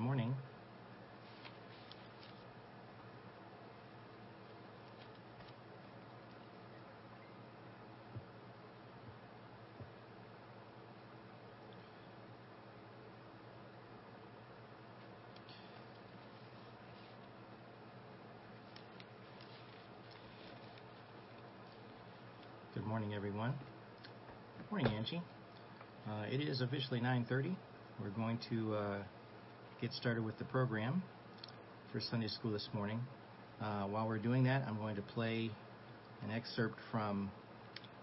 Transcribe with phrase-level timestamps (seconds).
[0.00, 0.34] Good morning.
[22.74, 23.52] Good morning, everyone.
[24.56, 25.20] Good morning, Angie.
[26.08, 27.54] Uh, it is officially 9:30.
[28.00, 29.02] We're going to uh,
[29.80, 31.02] get started with the program
[31.90, 33.00] for Sunday school this morning.
[33.62, 35.50] Uh, while we're doing that, I'm going to play
[36.22, 37.30] an excerpt from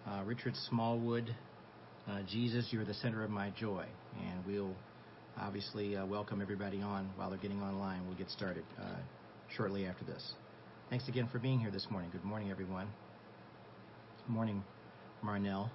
[0.08, 1.36] uh, Richard Smallwood,
[2.09, 3.86] uh, "Jesus, You're the Center of My Joy,"
[4.20, 4.73] and we'll
[5.39, 8.08] obviously uh, welcome everybody on while they're getting online.
[8.08, 8.64] We'll get started
[9.55, 10.33] shortly after this.
[10.89, 12.09] Thanks again for being here this morning.
[12.11, 12.88] Good morning, everyone.
[14.28, 14.64] Morning,
[15.23, 15.70] Marnell.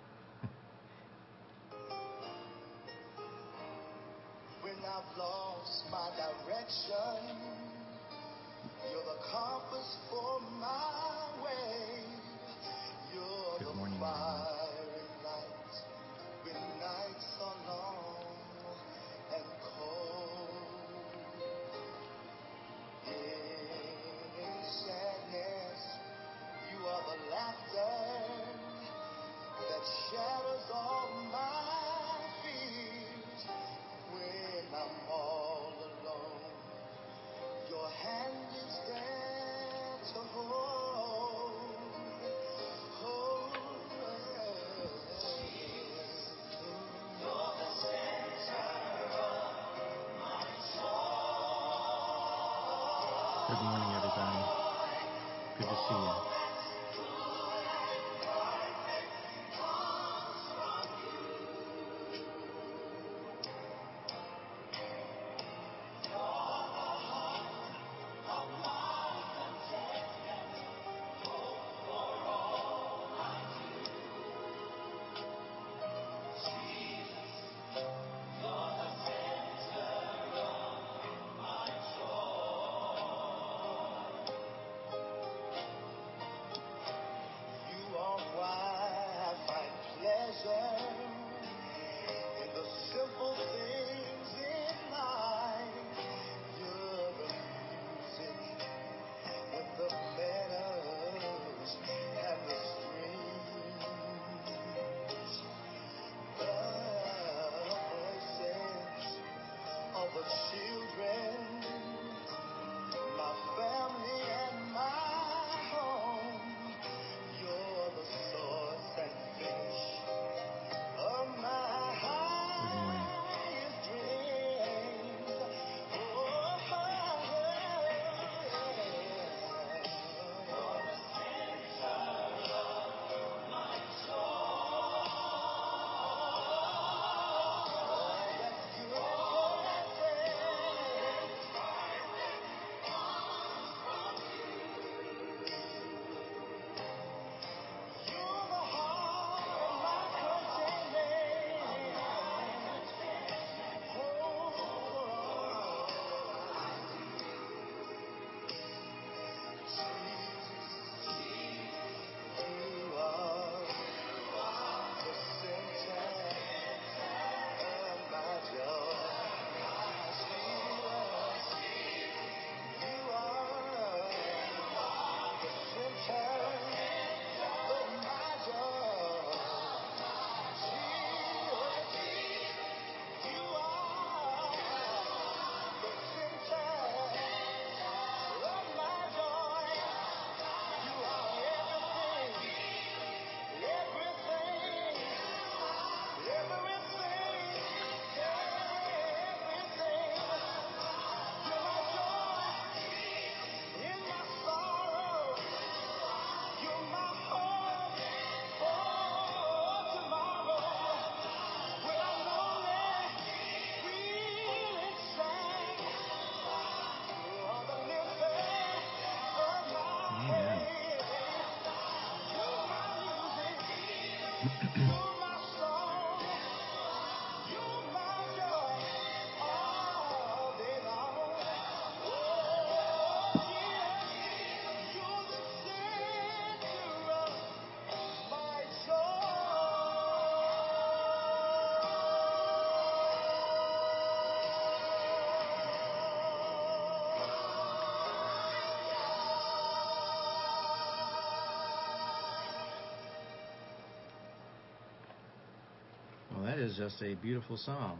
[256.72, 257.98] Is just a beautiful song.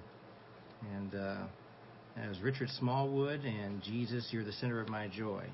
[0.94, 1.46] And uh,
[2.16, 5.44] that was Richard Smallwood and Jesus, You're the Center of My Joy.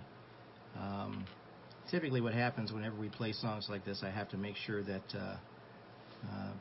[0.78, 1.26] Um,
[1.90, 5.02] typically, what happens whenever we play songs like this, I have to make sure that
[5.14, 5.36] uh,
[6.30, 6.52] uh,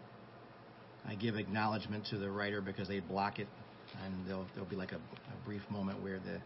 [1.07, 3.48] I give acknowledgement to the writer because they block it,
[4.03, 6.39] and there'll, there'll be like a, a brief moment where the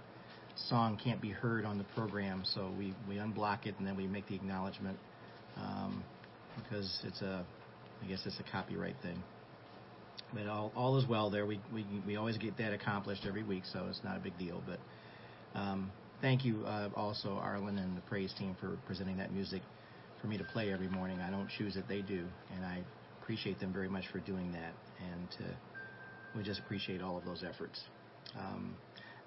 [0.67, 4.07] song can't be heard on the program, so we, we unblock it and then we
[4.07, 4.97] make the acknowledgement
[5.55, 6.03] um,
[6.57, 7.45] because it's a,
[8.03, 9.23] I guess it's a copyright thing.
[10.33, 11.45] But all, all is well there.
[11.45, 14.61] We, we, we always get that accomplished every week, so it's not a big deal.
[14.65, 15.91] But um,
[16.21, 19.61] thank you uh, also, Arlen and the praise team, for presenting that music
[20.21, 21.19] for me to play every morning.
[21.19, 22.23] I don't choose it, they do.
[22.55, 22.81] And I
[23.21, 24.73] appreciate them very much for doing that.
[25.11, 25.55] And
[26.35, 27.79] we just appreciate all of those efforts.
[28.37, 28.75] Um,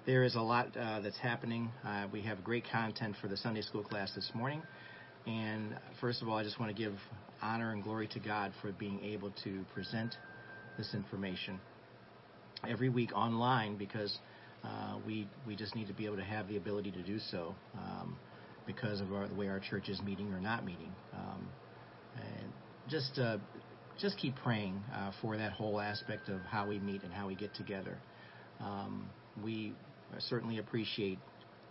[0.05, 1.69] there is a lot uh, that's happening.
[1.85, 4.61] Uh, we have great content for the Sunday school class this morning.
[5.27, 6.93] And first of all, I just want to give
[7.41, 10.15] honor and glory to God for being able to present
[10.77, 11.59] this information
[12.67, 14.17] every week online because
[14.63, 17.55] uh, we we just need to be able to have the ability to do so
[17.77, 18.17] um,
[18.65, 20.91] because of our, the way our church is meeting or not meeting.
[21.13, 21.47] Um,
[22.15, 22.51] and
[22.89, 23.37] just uh,
[23.99, 27.35] just keep praying uh, for that whole aspect of how we meet and how we
[27.35, 27.97] get together.
[28.59, 29.07] Um,
[29.43, 29.73] we
[30.19, 31.19] certainly appreciate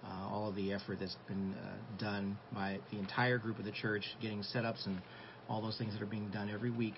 [0.04, 3.72] uh, all of the effort that's been uh, done by the entire group of the
[3.72, 5.00] church, getting setups and
[5.48, 6.94] all those things that are being done every week,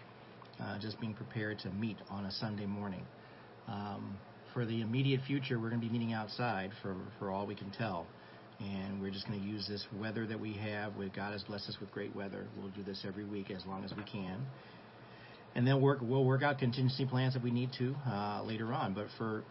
[0.61, 3.05] uh, just being prepared to meet on a Sunday morning.
[3.69, 4.19] Um,
[4.53, 7.70] for the immediate future, we're going to be meeting outside for, for all we can
[7.70, 8.06] tell.
[8.58, 10.97] And we're just going to use this weather that we have.
[10.97, 12.47] We've God has blessed us with great weather.
[12.56, 14.47] We'll do this every week as long as we can.
[15.55, 18.94] And then work, we'll work out contingency plans if we need to uh, later on.
[18.94, 19.44] But for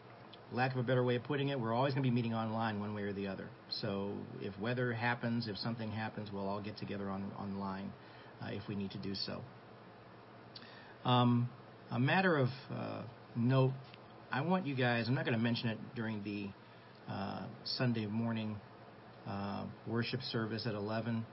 [0.52, 2.80] lack of a better way of putting it, we're always going to be meeting online
[2.80, 3.48] one way or the other.
[3.70, 7.92] So if weather happens, if something happens, we'll all get together on online
[8.42, 9.42] uh, if we need to do so.
[11.06, 11.48] Um,
[11.92, 13.04] a matter of uh,
[13.36, 13.74] note,
[14.32, 16.50] I want you guys, I'm not going to mention it during the
[17.12, 18.56] uh, Sunday morning
[19.28, 21.24] uh, worship service at 11.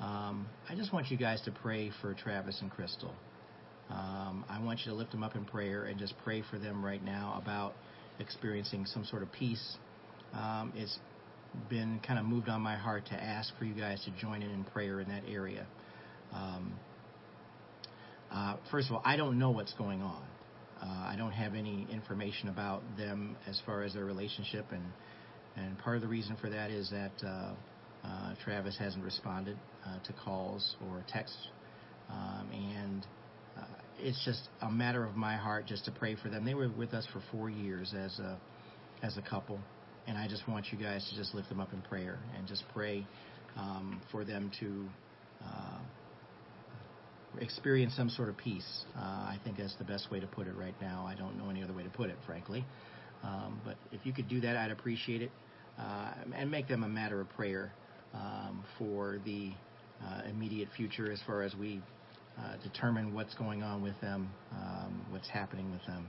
[0.00, 3.12] Um, I just want you guys to pray for Travis and Crystal.
[3.90, 6.84] Um, I want you to lift them up in prayer and just pray for them
[6.84, 7.74] right now about
[8.20, 9.76] experiencing some sort of peace.
[10.34, 10.98] Um, it's
[11.68, 14.50] been kind of moved on my heart to ask for you guys to join in
[14.50, 15.66] in prayer in that area.
[16.32, 16.74] Um,
[18.30, 20.22] uh, first of all, I don't know what's going on.
[20.80, 24.84] Uh, I don't have any information about them as far as their relationship, and
[25.56, 27.54] and part of the reason for that is that uh,
[28.04, 29.56] uh Travis hasn't responded
[29.86, 31.48] uh, to calls or texts,
[32.10, 33.06] um, and
[33.56, 33.64] uh,
[33.98, 36.44] it's just a matter of my heart just to pray for them.
[36.44, 38.38] They were with us for four years as a
[39.02, 39.58] as a couple,
[40.06, 42.64] and I just want you guys to just lift them up in prayer and just
[42.74, 43.06] pray
[43.56, 44.86] um, for them to
[47.40, 48.84] experience some sort of peace.
[48.96, 51.06] Uh, I think that's the best way to put it right now.
[51.06, 52.64] I don't know any other way to put it, frankly.
[53.22, 55.30] Um, but if you could do that, I'd appreciate it.
[55.78, 57.70] Uh, and make them a matter of prayer
[58.14, 59.50] um, for the
[60.02, 61.82] uh, immediate future as far as we
[62.38, 66.06] uh, determine what's going on with them, um, what's happening with them.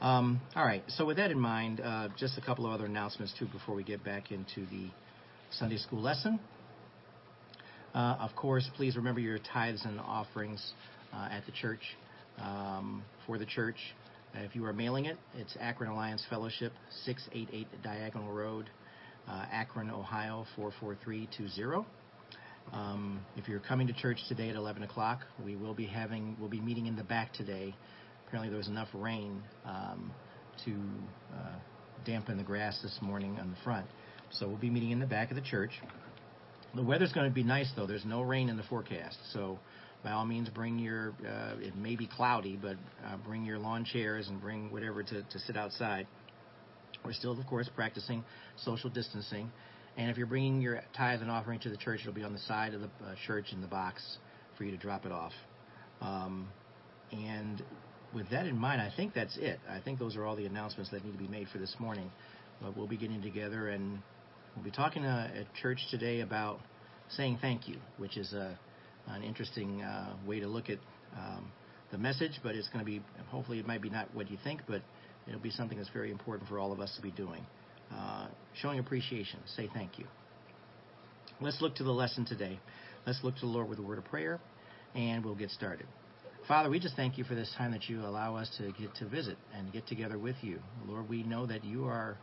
[0.00, 3.34] Um, all right, so with that in mind, uh, just a couple of other announcements
[3.36, 4.88] too before we get back into the
[5.50, 6.38] Sunday school lesson.
[7.94, 10.72] Uh, of course, please remember your tithes and offerings
[11.14, 11.80] uh, at the church,
[12.38, 13.76] um, for the church.
[14.34, 16.72] Uh, if you are mailing it, it's Akron Alliance Fellowship,
[17.06, 18.68] 688 Diagonal Road,
[19.26, 21.86] uh, Akron, Ohio, 44320.
[22.74, 26.50] Um, if you're coming to church today at 11 o'clock, we will be having, we'll
[26.50, 27.74] be meeting in the back today.
[28.26, 30.12] Apparently there was enough rain um,
[30.66, 30.72] to
[31.34, 31.56] uh,
[32.04, 33.86] dampen the grass this morning on the front.
[34.30, 35.70] So we'll be meeting in the back of the church.
[36.74, 37.86] The weather's going to be nice though.
[37.86, 39.58] There's no rain in the forecast, so
[40.04, 41.14] by all means bring your.
[41.26, 45.22] Uh, it may be cloudy, but uh, bring your lawn chairs and bring whatever to,
[45.22, 46.06] to sit outside.
[47.04, 48.24] We're still, of course, practicing
[48.56, 49.50] social distancing,
[49.96, 52.38] and if you're bringing your tithe and offering to the church, it'll be on the
[52.40, 54.18] side of the uh, church in the box
[54.56, 55.32] for you to drop it off.
[56.00, 56.48] Um,
[57.12, 57.62] and
[58.14, 59.58] with that in mind, I think that's it.
[59.68, 62.10] I think those are all the announcements that need to be made for this morning.
[62.60, 64.00] But we'll be getting together and
[64.58, 66.58] We'll be talking uh, at church today about
[67.10, 68.58] saying thank you, which is a,
[69.06, 70.78] an interesting uh, way to look at
[71.16, 71.52] um,
[71.92, 74.62] the message, but it's going to be, hopefully, it might be not what you think,
[74.66, 74.82] but
[75.28, 77.46] it'll be something that's very important for all of us to be doing.
[77.94, 78.26] Uh,
[78.60, 80.06] showing appreciation, say thank you.
[81.40, 82.58] Let's look to the lesson today.
[83.06, 84.40] Let's look to the Lord with a word of prayer,
[84.92, 85.86] and we'll get started.
[86.48, 89.06] Father, we just thank you for this time that you allow us to get to
[89.06, 90.58] visit and get together with you.
[90.84, 92.18] Lord, we know that you are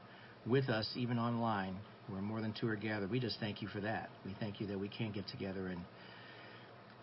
[0.46, 1.77] with us even online
[2.10, 3.12] where more than two are gathered.
[3.12, 4.10] We just thank you for that.
[4.26, 5.82] We thank you that we can get together and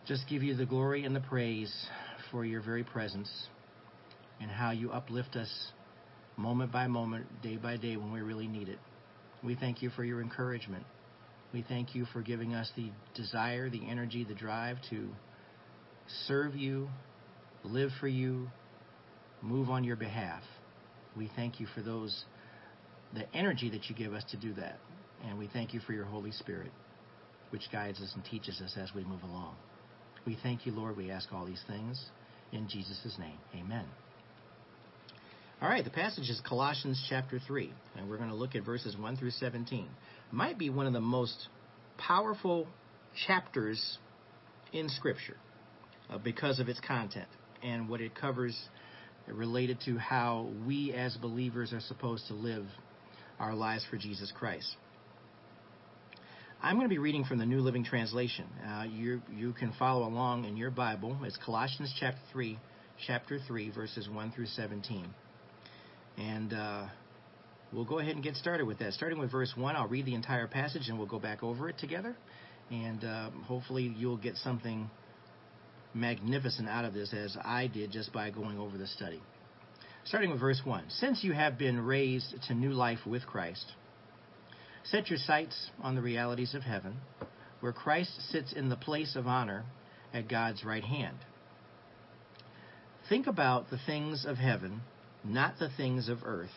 [0.07, 1.73] just give you the glory and the praise
[2.31, 3.31] for your very presence.
[4.41, 5.51] and how you uplift us
[6.37, 8.79] moment by moment, day by day when we really need it.
[9.45, 10.85] We thank you for your encouragement.
[11.53, 15.09] We thank you for giving us the desire, the energy, the drive to
[16.27, 16.89] serve you,
[17.65, 18.49] live for you,
[19.43, 20.43] move on your behalf.
[21.17, 22.25] We thank you for those
[23.15, 24.79] the energy that you give us to do that.
[25.25, 26.71] And we thank you for your Holy Spirit,
[27.50, 29.55] which guides us and teaches us as we move along.
[30.26, 30.97] We thank you, Lord.
[30.97, 32.02] We ask all these things
[32.52, 33.38] in Jesus' name.
[33.57, 33.85] Amen.
[35.61, 38.97] All right, the passage is Colossians chapter 3, and we're going to look at verses
[38.97, 39.87] 1 through 17.
[40.33, 41.49] Might be one of the most
[41.99, 42.67] powerful
[43.26, 43.99] chapters
[44.73, 45.37] in Scripture
[46.11, 47.29] uh, because of its content
[47.62, 48.59] and what it covers
[49.29, 52.67] related to how we as believers are supposed to live
[53.38, 54.76] our lives for Jesus Christ.
[56.64, 58.45] I'm going to be reading from the New Living Translation.
[58.64, 61.19] Uh, you you can follow along in your Bible.
[61.25, 62.57] It's Colossians chapter three,
[63.04, 65.12] chapter three, verses one through seventeen,
[66.16, 66.87] and uh,
[67.73, 68.92] we'll go ahead and get started with that.
[68.92, 71.78] Starting with verse one, I'll read the entire passage and we'll go back over it
[71.78, 72.14] together,
[72.71, 74.88] and uh, hopefully you'll get something
[75.95, 79.21] magnificent out of this, as I did just by going over the study.
[80.04, 83.66] Starting with verse one, since you have been raised to new life with Christ.
[84.85, 86.97] Set your sights on the realities of heaven,
[87.61, 89.65] where Christ sits in the place of honor
[90.12, 91.17] at God's right hand.
[93.09, 94.81] Think about the things of heaven,
[95.25, 96.51] not the things of earth.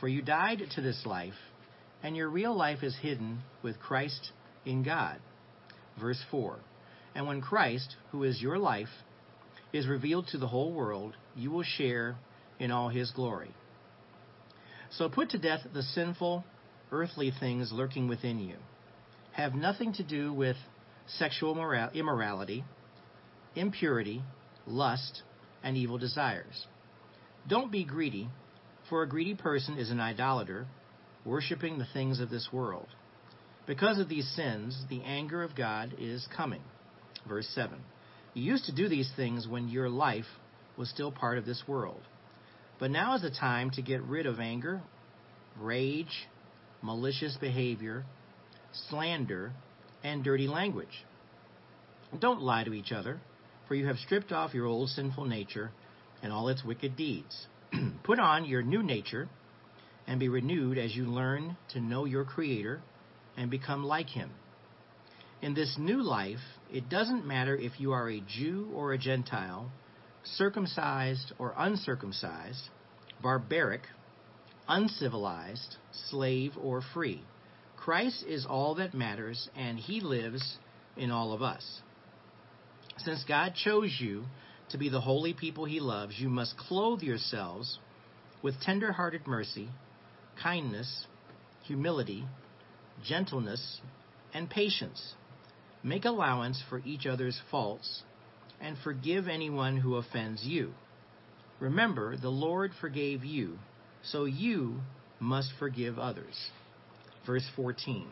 [0.00, 1.34] For you died to this life,
[2.02, 4.32] and your real life is hidden with Christ
[4.66, 5.18] in God.
[6.00, 6.58] Verse 4
[7.14, 8.88] And when Christ, who is your life,
[9.72, 12.16] is revealed to the whole world, you will share
[12.58, 13.50] in all his glory.
[14.90, 16.44] So put to death the sinful,
[16.92, 18.56] earthly things lurking within you.
[19.32, 20.56] Have nothing to do with
[21.06, 22.64] sexual moral- immorality,
[23.56, 24.22] impurity,
[24.66, 25.22] lust,
[25.62, 26.66] and evil desires.
[27.48, 28.28] Don't be greedy,
[28.88, 30.66] for a greedy person is an idolater,
[31.24, 32.88] worshiping the things of this world.
[33.66, 36.62] Because of these sins, the anger of God is coming.
[37.28, 37.78] Verse 7.
[38.34, 40.26] You used to do these things when your life
[40.76, 42.00] was still part of this world.
[42.78, 44.82] But now is the time to get rid of anger,
[45.60, 46.26] rage,
[46.82, 48.04] malicious behavior,
[48.88, 49.52] slander,
[50.02, 51.04] and dirty language.
[52.18, 53.20] Don't lie to each other,
[53.68, 55.70] for you have stripped off your old sinful nature
[56.22, 57.46] and all its wicked deeds.
[58.04, 59.28] Put on your new nature
[60.06, 62.80] and be renewed as you learn to know your Creator
[63.36, 64.30] and become like Him.
[65.40, 66.40] In this new life,
[66.72, 69.70] it doesn't matter if you are a Jew or a Gentile,
[70.24, 72.68] circumcised or uncircumcised,
[73.20, 73.82] barbaric,
[74.68, 75.76] uncivilized,
[76.10, 77.22] slave, or free.
[77.76, 80.58] Christ is all that matters, and He lives
[80.96, 81.80] in all of us.
[82.98, 84.24] Since God chose you
[84.70, 87.78] to be the holy people He loves, you must clothe yourselves
[88.42, 89.68] with tender hearted mercy,
[90.42, 91.06] kindness,
[91.64, 92.24] humility,
[93.04, 93.80] gentleness,
[94.34, 95.14] and patience.
[95.82, 98.02] Make allowance for each other's faults
[98.60, 100.72] and forgive anyone who offends you.
[101.58, 103.58] Remember, the Lord forgave you,
[104.04, 104.80] so you
[105.20, 106.50] must forgive others.
[107.26, 108.06] Verse 14.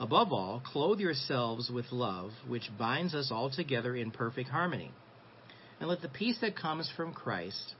[0.00, 4.90] Above all, clothe yourselves with love, which binds us all together in perfect harmony.
[5.78, 7.74] And let the peace that comes from Christ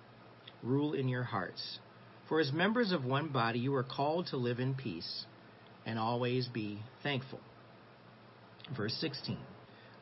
[0.62, 1.78] rule in your hearts.
[2.28, 5.24] For as members of one body, you are called to live in peace
[5.84, 7.40] and always be thankful.
[8.76, 9.36] Verse 16.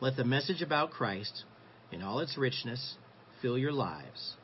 [0.01, 1.45] Let the message about Christ,
[1.91, 2.97] in all its richness,
[3.41, 4.35] fill your lives.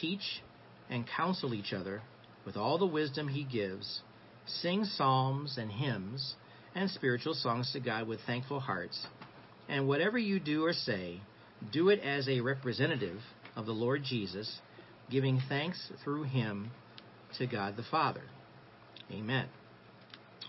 [0.00, 0.42] Teach
[0.88, 2.02] and counsel each other
[2.48, 4.00] with all the wisdom he gives.
[4.46, 6.34] Sing psalms and hymns
[6.74, 9.06] and spiritual songs to God with thankful hearts.
[9.68, 11.20] And whatever you do or say,
[11.70, 13.20] do it as a representative
[13.54, 14.60] of the Lord Jesus,
[15.10, 16.70] giving thanks through him
[17.36, 18.22] to God the Father.
[19.12, 19.44] Amen.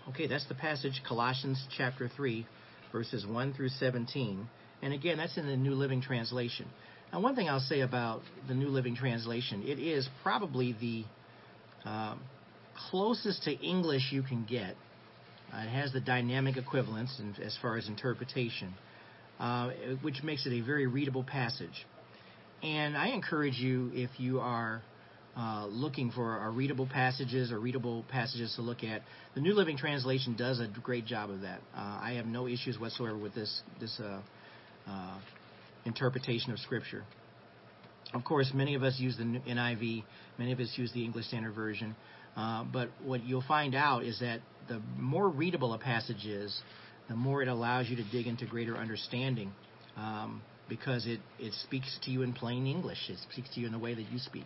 [0.07, 2.47] Okay, that's the passage, Colossians chapter 3,
[2.93, 4.47] verses 1 through 17.
[4.81, 6.65] And again, that's in the New Living Translation.
[7.11, 11.03] Now, one thing I'll say about the New Living Translation, it is probably the
[11.85, 12.19] um,
[12.89, 14.75] closest to English you can get.
[15.53, 18.73] Uh, it has the dynamic equivalence in, as far as interpretation,
[19.39, 19.71] uh,
[20.01, 21.85] which makes it a very readable passage.
[22.61, 24.81] And I encourage you, if you are
[25.35, 29.01] uh, looking for a readable passages or readable passages to look at,
[29.35, 31.61] the New Living Translation does a great job of that.
[31.75, 34.21] Uh, I have no issues whatsoever with this this uh,
[34.87, 35.19] uh,
[35.85, 37.03] interpretation of Scripture.
[38.13, 40.03] Of course, many of us use the NIV,
[40.37, 41.95] many of us use the English Standard Version,
[42.35, 46.59] uh, but what you'll find out is that the more readable a passage is,
[47.07, 49.51] the more it allows you to dig into greater understanding.
[49.97, 53.09] Um, because it, it speaks to you in plain English.
[53.09, 54.45] It speaks to you in the way that you speak,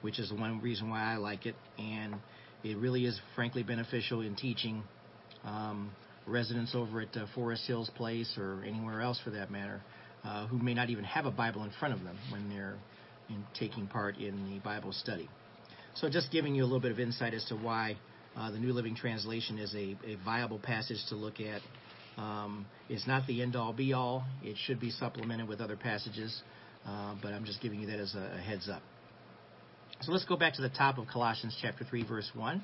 [0.00, 1.56] which is one reason why I like it.
[1.76, 2.14] And
[2.62, 4.82] it really is, frankly, beneficial in teaching
[5.44, 5.90] um,
[6.26, 9.82] residents over at uh, Forest Hills Place or anywhere else for that matter
[10.26, 12.76] uh, who may not even have a Bible in front of them when they're
[13.28, 15.28] in taking part in the Bible study.
[15.94, 17.96] So, just giving you a little bit of insight as to why
[18.36, 21.62] uh, the New Living Translation is a, a viable passage to look at.
[22.20, 24.24] Um, it's not the end all be all.
[24.42, 26.42] It should be supplemented with other passages,
[26.86, 28.82] uh, but I'm just giving you that as a, a heads up.
[30.02, 32.62] So let's go back to the top of Colossians chapter 3, verse 1.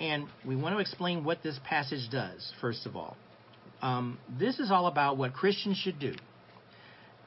[0.00, 3.16] And we want to explain what this passage does, first of all.
[3.80, 6.14] Um, this is all about what Christians should do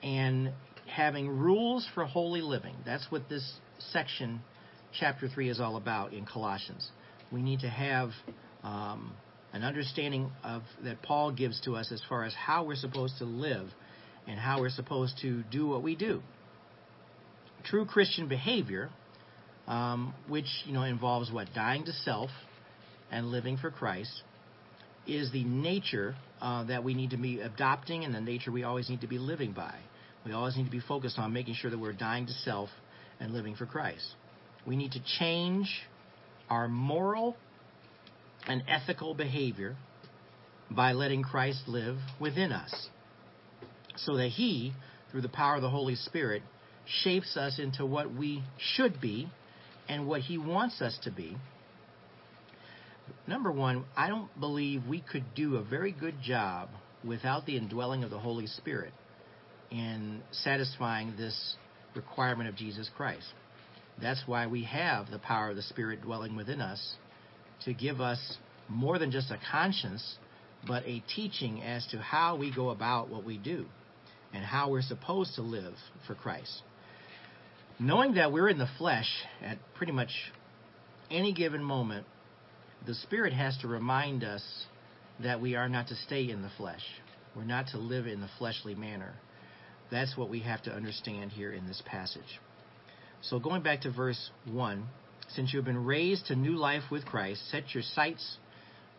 [0.03, 0.51] and
[0.87, 2.75] having rules for holy living.
[2.85, 4.41] That's what this section,
[4.97, 6.89] chapter 3, is all about in Colossians.
[7.31, 8.11] We need to have
[8.63, 9.13] um,
[9.53, 13.25] an understanding of that Paul gives to us as far as how we're supposed to
[13.25, 13.69] live
[14.27, 16.21] and how we're supposed to do what we do.
[17.63, 18.89] True Christian behavior,
[19.67, 22.29] um, which you know involves what dying to self
[23.11, 24.23] and living for Christ,
[25.07, 28.89] is the nature uh, that we need to be adopting and the nature we always
[28.89, 29.75] need to be living by.
[30.25, 32.69] We always need to be focused on making sure that we're dying to self
[33.19, 34.05] and living for Christ.
[34.65, 35.69] We need to change
[36.49, 37.37] our moral
[38.47, 39.75] and ethical behavior
[40.69, 42.89] by letting Christ live within us
[43.95, 44.73] so that He,
[45.11, 46.43] through the power of the Holy Spirit,
[46.85, 49.29] shapes us into what we should be
[49.87, 51.37] and what He wants us to be.
[53.27, 56.69] Number one, I don't believe we could do a very good job
[57.03, 58.93] without the indwelling of the Holy Spirit
[59.71, 61.55] in satisfying this
[61.95, 63.27] requirement of Jesus Christ.
[64.01, 66.95] That's why we have the power of the Spirit dwelling within us
[67.65, 68.37] to give us
[68.69, 70.17] more than just a conscience,
[70.67, 73.65] but a teaching as to how we go about what we do
[74.33, 75.73] and how we're supposed to live
[76.05, 76.61] for Christ.
[77.79, 79.09] Knowing that we're in the flesh
[79.41, 80.09] at pretty much
[81.09, 82.05] any given moment,
[82.85, 84.43] the Spirit has to remind us
[85.21, 86.83] that we are not to stay in the flesh.
[87.35, 89.13] We're not to live in the fleshly manner.
[89.91, 92.39] That's what we have to understand here in this passage.
[93.21, 94.85] So, going back to verse 1
[95.29, 98.37] since you have been raised to new life with Christ, set your sights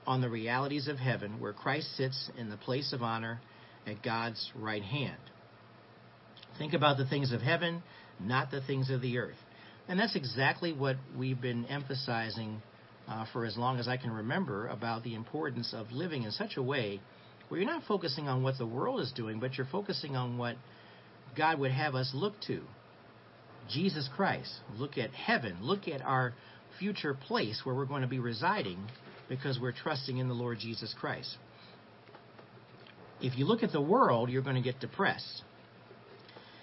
[0.07, 3.41] on the realities of heaven, where Christ sits in the place of honor
[3.87, 5.19] at God's right hand.
[6.59, 7.83] Think about the things of heaven,
[8.21, 9.37] not the things of the earth.
[9.87, 12.63] And that's exactly what we've been emphasizing
[13.09, 16.57] uh, for as long as I can remember about the importance of living in such
[16.57, 17.01] a way
[17.49, 20.57] where you're not focusing on what the world is doing, but you're focusing on what
[21.37, 22.61] God would have us look to.
[23.71, 24.53] Jesus Christ.
[24.77, 25.59] Look at heaven.
[25.63, 26.35] Look at our
[26.79, 28.79] future place where we're going to be residing
[29.29, 31.37] because we're trusting in the Lord Jesus Christ.
[33.21, 35.43] If you look at the world, you're going to get depressed.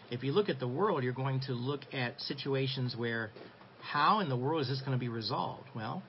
[0.10, 3.32] If you look at the world, you're going to look at situations where
[3.82, 5.68] how in the world is this going to be resolved?
[5.76, 6.02] Well,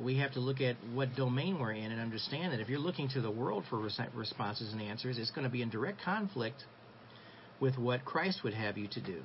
[0.00, 3.08] we have to look at what domain we're in and understand that if you're looking
[3.10, 6.64] to the world for responses and answers, it's going to be in direct conflict
[7.60, 9.20] with what Christ would have you to do.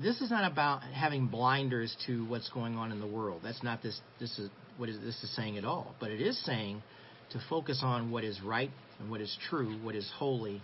[0.00, 3.40] This is not about having blinders to what's going on in the world.
[3.42, 4.00] That's not this.
[4.20, 5.94] This is what is, this is saying at all.
[5.98, 6.82] But it is saying
[7.30, 10.62] to focus on what is right and what is true, what is holy,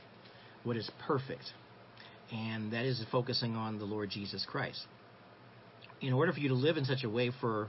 [0.62, 1.44] what is perfect,
[2.32, 4.80] and that is focusing on the Lord Jesus Christ.
[6.00, 7.68] In order for you to live in such a way for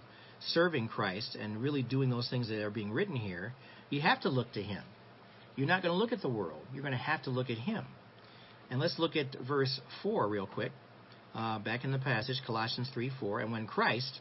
[0.50, 3.54] serving Christ and really doing those things that are being written here,
[3.90, 4.84] you have to look to Him.
[5.56, 6.62] You're not going to look at the world.
[6.74, 7.86] You're going to have to look at Him.
[8.70, 10.72] And let's look at verse 4 real quick.
[11.34, 13.42] Uh, back in the passage, Colossians 3 4.
[13.42, 14.20] And when Christ,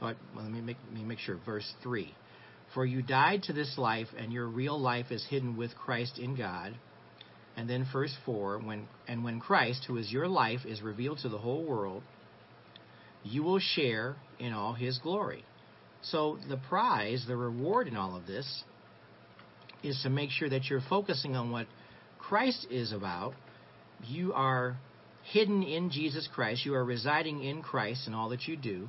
[0.00, 2.14] oh, well, let, me make, let me make sure, verse 3.
[2.74, 6.36] For you died to this life, and your real life is hidden with Christ in
[6.36, 6.74] God.
[7.56, 11.28] And then verse 4 when, And when Christ, who is your life, is revealed to
[11.28, 12.02] the whole world,
[13.24, 15.44] you will share in all his glory.
[16.02, 18.64] So the prize, the reward in all of this,
[19.82, 21.66] is to make sure that you're focusing on what
[22.18, 23.34] Christ is about
[24.08, 24.76] you are
[25.24, 26.64] hidden in Jesus Christ.
[26.64, 28.88] You are residing in Christ in all that you do.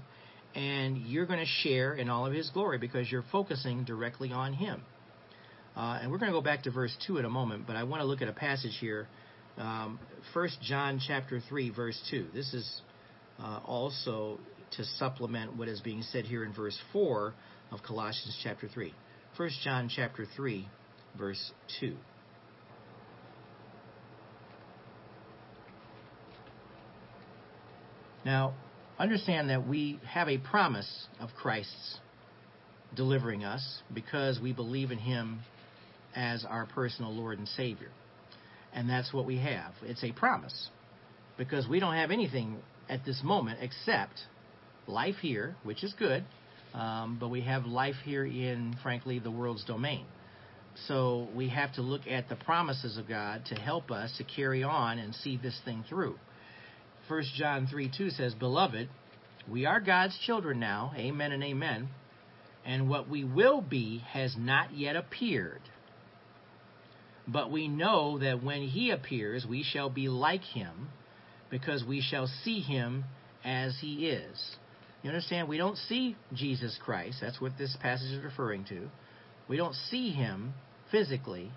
[0.55, 4.53] And you're going to share in all of his glory because you're focusing directly on
[4.53, 4.81] him.
[5.75, 7.83] Uh, and we're going to go back to verse 2 in a moment, but I
[7.83, 9.07] want to look at a passage here.
[9.57, 9.99] Um,
[10.33, 12.27] 1 John chapter 3, verse 2.
[12.33, 12.81] This is
[13.39, 14.39] uh, also
[14.77, 17.33] to supplement what is being said here in verse 4
[17.71, 18.93] of Colossians chapter 3.
[19.37, 20.67] 1 John chapter 3,
[21.17, 21.95] verse 2.
[28.25, 28.53] Now,
[28.97, 31.97] understand that we have a promise of Christ's
[32.95, 35.39] delivering us because we believe in Him
[36.15, 37.89] as our personal Lord and Savior.
[38.73, 39.73] And that's what we have.
[39.81, 40.69] It's a promise.
[41.37, 42.57] Because we don't have anything
[42.87, 44.21] at this moment except
[44.87, 46.23] life here, which is good,
[46.73, 50.05] um, but we have life here in, frankly, the world's domain.
[50.87, 54.63] So we have to look at the promises of God to help us to carry
[54.63, 56.15] on and see this thing through.
[57.07, 58.89] 1 John 3 2 says, Beloved,
[59.49, 61.89] we are God's children now, amen and amen,
[62.65, 65.61] and what we will be has not yet appeared.
[67.27, 70.89] But we know that when he appears, we shall be like him,
[71.49, 73.03] because we shall see him
[73.45, 74.57] as he is.
[75.03, 75.49] You understand?
[75.49, 77.17] We don't see Jesus Christ.
[77.21, 78.89] That's what this passage is referring to.
[79.49, 80.53] We don't see him
[80.91, 81.51] physically,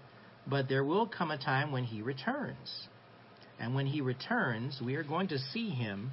[0.46, 2.88] but there will come a time when he returns.
[3.60, 6.10] And when he returns, we are going to see him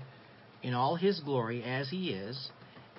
[0.62, 2.50] in all his glory as he is.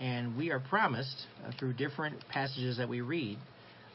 [0.00, 1.16] And we are promised
[1.46, 3.38] uh, through different passages that we read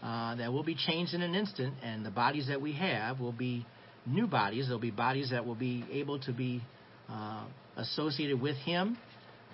[0.01, 3.33] uh, that will be changed in an instant, and the bodies that we have will
[3.33, 3.65] be
[4.05, 4.69] new bodies.
[4.69, 6.61] They'll be bodies that will be able to be
[7.09, 7.43] uh,
[7.75, 8.97] associated with him,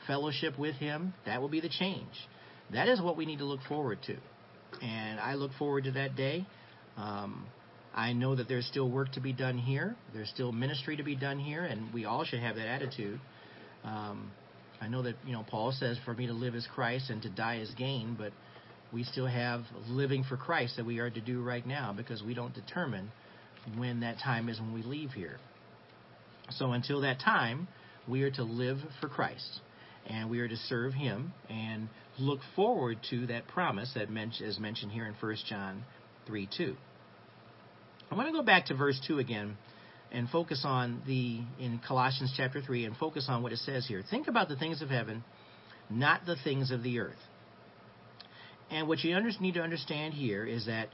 [0.08, 1.14] fellowship with him.
[1.26, 2.12] That will be the change.
[2.74, 4.18] That is what we need to look forward to.
[4.82, 6.46] And I look forward to that day.
[6.98, 7.46] Um,
[7.94, 9.96] I know that there's still work to be done here.
[10.14, 13.20] There's still ministry to be done here, and we all should have that attitude.
[13.84, 14.32] Um,
[14.82, 17.30] I know that you know Paul says, "For me to live is Christ, and to
[17.30, 18.34] die is gain." But
[18.92, 22.34] we still have living for Christ that we are to do right now because we
[22.34, 23.12] don't determine
[23.78, 25.38] when that time is when we leave here.
[26.52, 27.68] So until that time,
[28.08, 29.62] we are to live for Christ,
[30.08, 31.90] and we are to serve Him and
[32.20, 34.10] look forward to that promise that
[34.42, 35.84] is mentioned here in 1 John
[36.28, 36.76] 3 2.
[38.12, 39.58] I want to go back to verse 2 again
[40.12, 44.04] and focus on the, in Colossians chapter 3, and focus on what it says here.
[44.10, 45.24] Think about the things of heaven,
[45.90, 47.18] not the things of the earth.
[48.72, 50.90] And what you need to understand here is that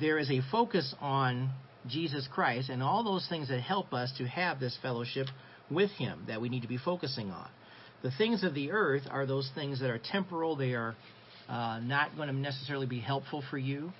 [0.00, 1.50] there is a focus on
[1.86, 5.26] Jesus Christ and all those things that help us to have this fellowship
[5.70, 7.48] with Him that we need to be focusing on.
[8.02, 10.96] The things of the earth are those things that are temporal, they are
[11.48, 13.92] uh, not going to necessarily be helpful for you.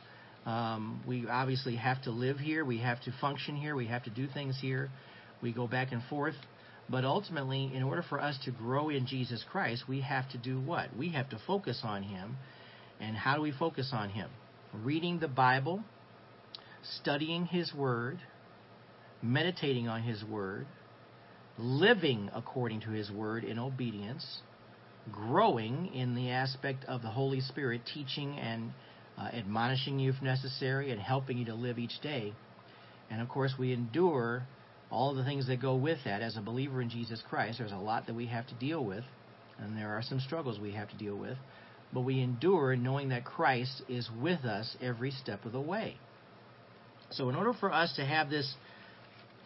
[0.45, 4.11] Um, we obviously have to live here, we have to function here, we have to
[4.11, 4.91] do things here.
[5.41, 6.35] We go back and forth.
[6.89, 10.61] But ultimately, in order for us to grow in Jesus Christ, we have to do
[10.61, 10.97] what?
[10.97, 12.37] We have to focus on Him.
[13.01, 14.29] And how do we focus on Him?
[14.73, 15.83] Reading the Bible,
[17.01, 18.19] studying His Word,
[19.23, 20.67] meditating on His Word,
[21.59, 24.41] living according to His Word in obedience,
[25.11, 28.73] growing in the aspect of the Holy Spirit teaching and
[29.19, 32.33] uh, admonishing you if necessary, and helping you to live each day.
[33.11, 34.45] And of course, we endure
[34.91, 36.23] all the things that go with that.
[36.23, 39.05] As a believer in Jesus Christ, there's a lot that we have to deal with,
[39.59, 41.37] and there are some struggles we have to deal with.
[41.93, 45.97] But we endure knowing that Christ is with us every step of the way.
[47.11, 48.55] So, in order for us to have this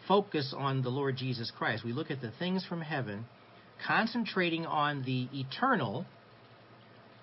[0.07, 3.25] focus on the Lord Jesus Christ, we look at the things from heaven,
[3.85, 6.05] concentrating on the eternal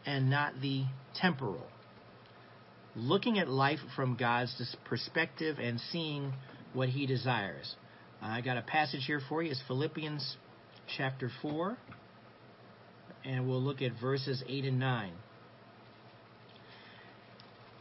[0.06, 1.66] and not the temporal
[2.96, 6.32] looking at life from God's perspective and seeing
[6.72, 7.74] what He desires.
[8.22, 9.50] I got a passage here for you.
[9.50, 10.36] It's Philippians
[10.96, 11.76] chapter 4,
[13.24, 15.12] and we'll look at verses 8 and 9.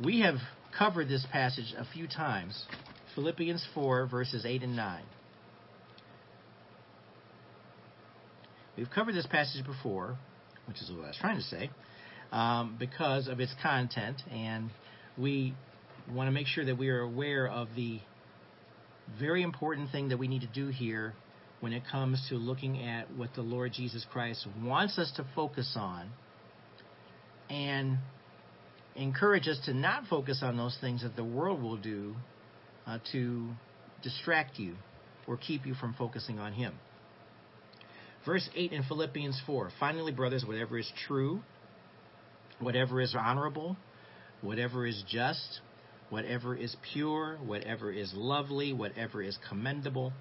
[0.04, 0.36] We have
[0.78, 2.66] covered this passage a few times.
[3.16, 5.04] Philippians 4, verses 8 and 9.
[8.78, 10.18] We've covered this passage before,
[10.68, 11.70] which is what I was trying to say,
[12.32, 14.72] um, because of its content and
[15.18, 15.54] we
[16.12, 18.00] want to make sure that we are aware of the
[19.20, 21.14] very important thing that we need to do here
[21.60, 25.76] when it comes to looking at what the Lord Jesus Christ wants us to focus
[25.78, 26.10] on
[27.50, 27.98] and
[28.96, 32.16] encourage us to not focus on those things that the world will do
[32.86, 33.50] uh, to
[34.02, 34.76] distract you
[35.28, 36.74] or keep you from focusing on Him.
[38.26, 41.42] Verse 8 in Philippians 4 Finally, brothers, whatever is true,
[42.60, 43.78] whatever is honorable,
[44.42, 45.62] whatever is just,
[46.10, 50.14] whatever is pure, whatever is lovely, whatever is commendable,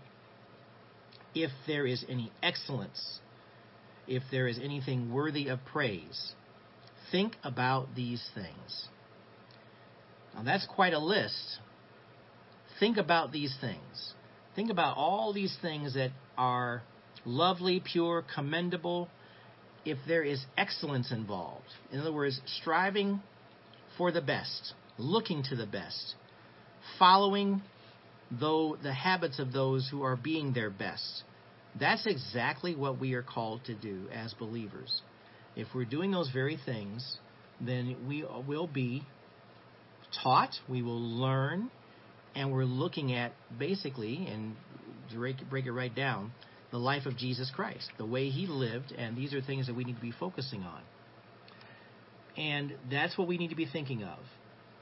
[1.34, 3.20] if there is any excellence,
[4.06, 6.32] if there is anything worthy of praise,
[7.10, 8.88] think about these things.
[10.34, 11.58] Now, that's quite a list.
[12.82, 14.12] Think about these things.
[14.56, 16.82] Think about all these things that are
[17.24, 19.08] lovely, pure, commendable,
[19.84, 21.68] if there is excellence involved.
[21.92, 23.22] In other words, striving
[23.96, 26.16] for the best, looking to the best,
[26.98, 27.62] following
[28.32, 31.22] though the habits of those who are being their best.
[31.78, 35.02] That's exactly what we are called to do as believers.
[35.54, 37.18] If we're doing those very things,
[37.60, 39.04] then we will be
[40.20, 41.70] taught, we will learn,
[42.34, 44.56] and we're looking at basically, and
[45.10, 46.32] to break, it right down,
[46.70, 49.84] the life of Jesus Christ, the way he lived, and these are things that we
[49.84, 50.80] need to be focusing on.
[52.36, 54.18] And that's what we need to be thinking of.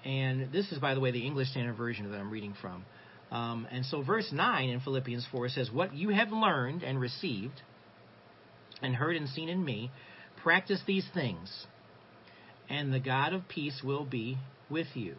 [0.05, 2.85] And this is, by the way, the English Standard Version that I'm reading from.
[3.31, 7.61] Um, and so, verse 9 in Philippians 4 says, What you have learned and received,
[8.83, 9.91] and heard and seen in me,
[10.43, 11.67] practice these things,
[12.69, 15.17] and the God of peace will be with you.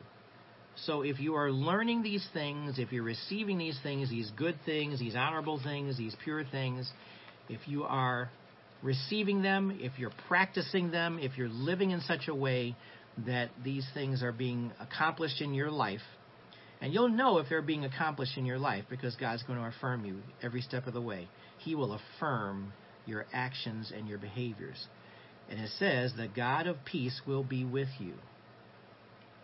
[0.76, 5.00] So, if you are learning these things, if you're receiving these things, these good things,
[5.00, 6.90] these honorable things, these pure things,
[7.50, 8.30] if you are
[8.82, 12.76] receiving them, if you're practicing them, if you're living in such a way
[13.26, 16.02] that these things are being accomplished in your life,
[16.82, 20.04] and you'll know if they're being accomplished in your life because God's going to affirm
[20.04, 21.28] you every step of the way.
[21.60, 22.74] He will affirm
[23.06, 24.88] your actions and your behaviors.
[25.50, 28.14] And it says, the God of peace will be with you.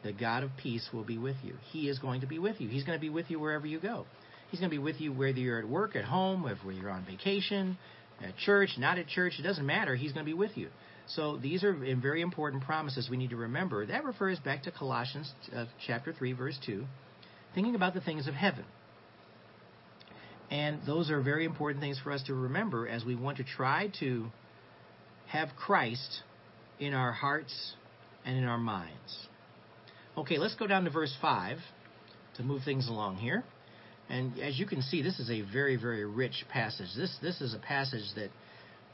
[0.08, 1.56] The God of peace will be with you.
[1.74, 2.70] He is going to be with you.
[2.70, 4.06] He's going to be with you wherever you go.
[4.50, 7.04] He's going to be with you whether you're at work, at home, whether you're on
[7.04, 7.78] vacation,
[8.24, 9.34] at church, not at church.
[9.38, 9.98] It doesn't matter.
[9.98, 10.70] He's going to be with you.
[11.08, 13.86] So these are very important promises we need to remember.
[13.86, 16.86] That refers back to Colossians uh, chapter 3, verse 2,
[17.54, 18.64] thinking about the things of heaven.
[20.50, 23.92] And those are very important things for us to remember as we want to try
[24.00, 24.28] to
[25.28, 26.22] have Christ
[26.80, 27.74] in our hearts
[28.26, 29.28] and in our minds.
[30.18, 31.60] Okay, let's go down to verse 5
[32.38, 33.44] to move things along here.
[34.10, 36.88] And as you can see, this is a very, very rich passage.
[36.98, 38.30] This this is a passage that,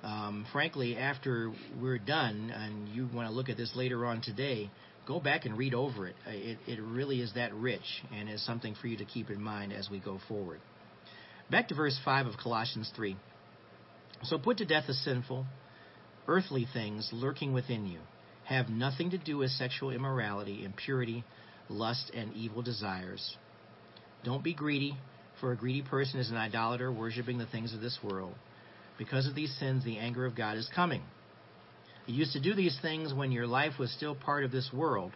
[0.06, 4.70] um, frankly, after we're done and you want to look at this later on today,
[5.08, 6.16] go back and read over it.
[6.28, 9.72] It, it really is that rich and is something for you to keep in mind
[9.72, 10.60] as we go forward.
[11.50, 13.16] Back to verse 5 of Colossians 3.
[14.24, 15.46] So put to death the sinful,
[16.28, 18.00] earthly things lurking within you.
[18.46, 21.24] Have nothing to do with sexual immorality, impurity,
[21.70, 23.38] lust, and evil desires.
[24.24, 24.98] Don't be greedy,
[25.40, 28.34] for a greedy person is an idolater, worshiping the things of this world.
[28.98, 31.02] Because of these sins, the anger of God is coming.
[32.06, 35.14] You used to do these things when your life was still part of this world.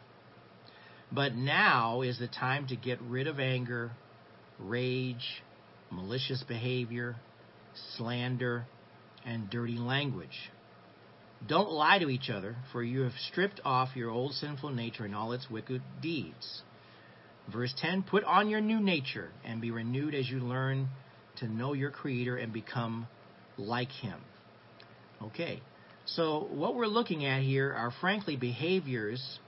[1.12, 3.92] But now is the time to get rid of anger,
[4.60, 5.44] rage,
[5.92, 7.16] malicious behavior,
[7.96, 8.66] slander,
[9.26, 10.50] and dirty language.
[11.46, 15.16] Don't lie to each other, for you have stripped off your old sinful nature and
[15.16, 16.64] all its wicked deeds.
[17.52, 20.90] Verse 10 Put on your new nature and be renewed as you learn
[21.38, 23.08] to know your Creator and become
[23.58, 24.20] like Him.
[25.22, 25.62] Okay,
[26.06, 29.40] so what we're looking at here are frankly behaviors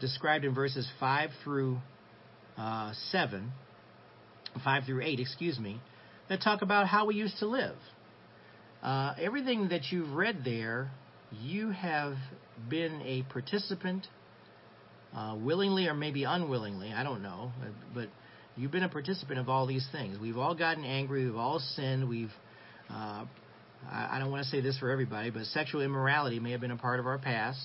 [0.00, 1.78] described in verses 5 through
[2.56, 3.52] uh, 7
[4.64, 5.80] 5 through 8, excuse me,
[6.28, 7.76] that talk about how we used to live.
[8.82, 10.90] Uh, everything that you've read there,
[11.38, 12.14] you have
[12.68, 14.06] been a participant,
[15.14, 17.52] uh, willingly or maybe unwillingly, I don't know,
[17.94, 18.08] but
[18.56, 20.18] you've been a participant of all these things.
[20.20, 22.32] We've all gotten angry, we've all sinned, we've,
[22.88, 23.24] uh,
[23.90, 26.76] I, don't want to say this for everybody, but sexual immorality may have been a
[26.76, 27.60] part of our past.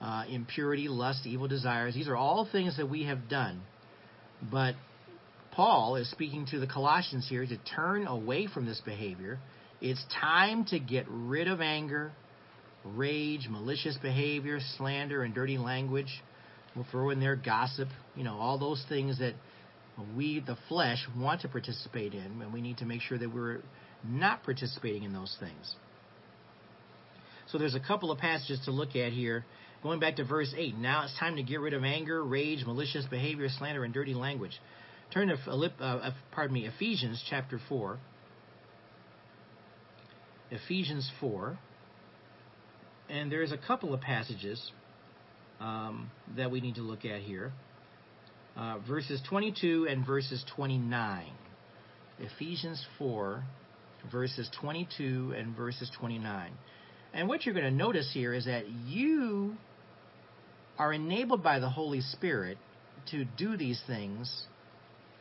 [0.00, 3.60] Uh, impurity, lust, evil desires, these are all things that we have done.
[4.50, 4.74] But
[5.52, 9.38] Paul is speaking to the Colossians here to turn away from this behavior.
[9.82, 12.12] It's time to get rid of anger,
[12.84, 16.22] rage, malicious behavior, slander, and dirty language.
[16.74, 19.34] We'll throw in there gossip, you know, all those things that
[20.16, 23.60] we, the flesh, want to participate in, and we need to make sure that we're
[24.04, 25.74] not participating in those things.
[27.48, 29.44] So there's a couple of passages to look at here.
[29.82, 33.04] Going back to verse 8, now it's time to get rid of anger, rage, malicious
[33.06, 34.52] behavior, slander, and dirty language.
[35.12, 37.98] Turn to Philipp, uh, uh, pardon me, Ephesians chapter 4.
[40.50, 41.58] Ephesians 4.
[43.10, 44.70] And there's a couple of passages
[45.60, 47.52] um, that we need to look at here.
[48.56, 51.26] Uh, verses 22 and verses 29.
[52.20, 53.42] Ephesians 4,
[54.12, 56.52] verses 22 and verses 29.
[57.12, 59.54] And what you're going to notice here is that you
[60.78, 62.58] are enabled by the Holy Spirit
[63.10, 64.44] to do these things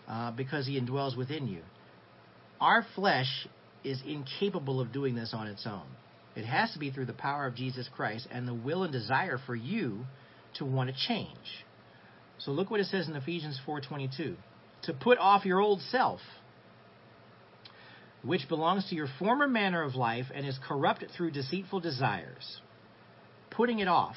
[0.08, 1.62] uh, because He indwells within you.
[2.62, 3.48] Our flesh
[3.84, 5.88] is incapable of doing this on its own.
[6.40, 9.38] It has to be through the power of Jesus Christ and the will and desire
[9.46, 10.06] for you
[10.56, 11.66] to want to change.
[12.38, 14.38] So look what it says in Ephesians 4:22.
[14.84, 16.22] To put off your old self,
[18.24, 22.62] which belongs to your former manner of life and is corrupted through deceitful desires.
[23.50, 24.16] Putting it off.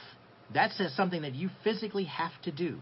[0.54, 2.78] That's something that you physically have to do.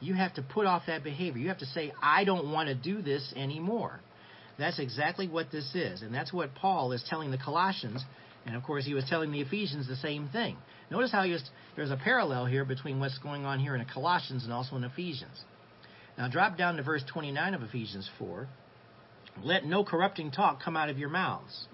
[0.00, 1.40] You have to put off that behavior.
[1.40, 4.00] You have to say, I don't want to do this anymore.
[4.58, 6.02] That's exactly what this is.
[6.02, 8.04] And that's what Paul is telling the Colossians.
[8.46, 10.56] And of course, he was telling the Ephesians the same thing.
[10.90, 11.42] Notice how was,
[11.76, 15.44] there's a parallel here between what's going on here in Colossians and also in Ephesians.
[16.16, 18.46] Now drop down to verse 29 of Ephesians 4.
[19.42, 21.66] Let no corrupting talk come out of your mouths,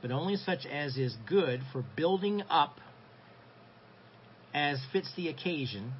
[0.00, 2.78] but only such as is good for building up
[4.54, 5.92] as fits the occasion,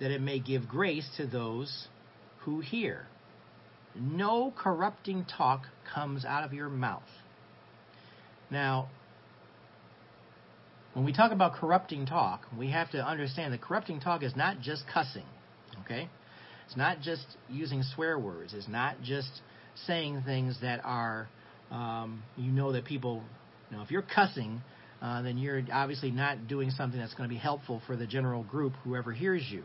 [0.00, 1.88] that it may give grace to those
[2.40, 3.06] who hear.
[4.00, 7.02] No corrupting talk comes out of your mouth.
[8.50, 8.88] Now,
[10.94, 14.60] when we talk about corrupting talk, we have to understand that corrupting talk is not
[14.60, 15.26] just cussing,
[15.84, 16.08] okay?
[16.66, 18.54] It's not just using swear words.
[18.54, 19.28] It's not just
[19.86, 21.28] saying things that are,
[21.70, 23.22] um, you know, that people,
[23.70, 24.62] you know, if you're cussing,
[25.02, 28.42] uh, then you're obviously not doing something that's going to be helpful for the general
[28.44, 29.64] group, whoever hears you.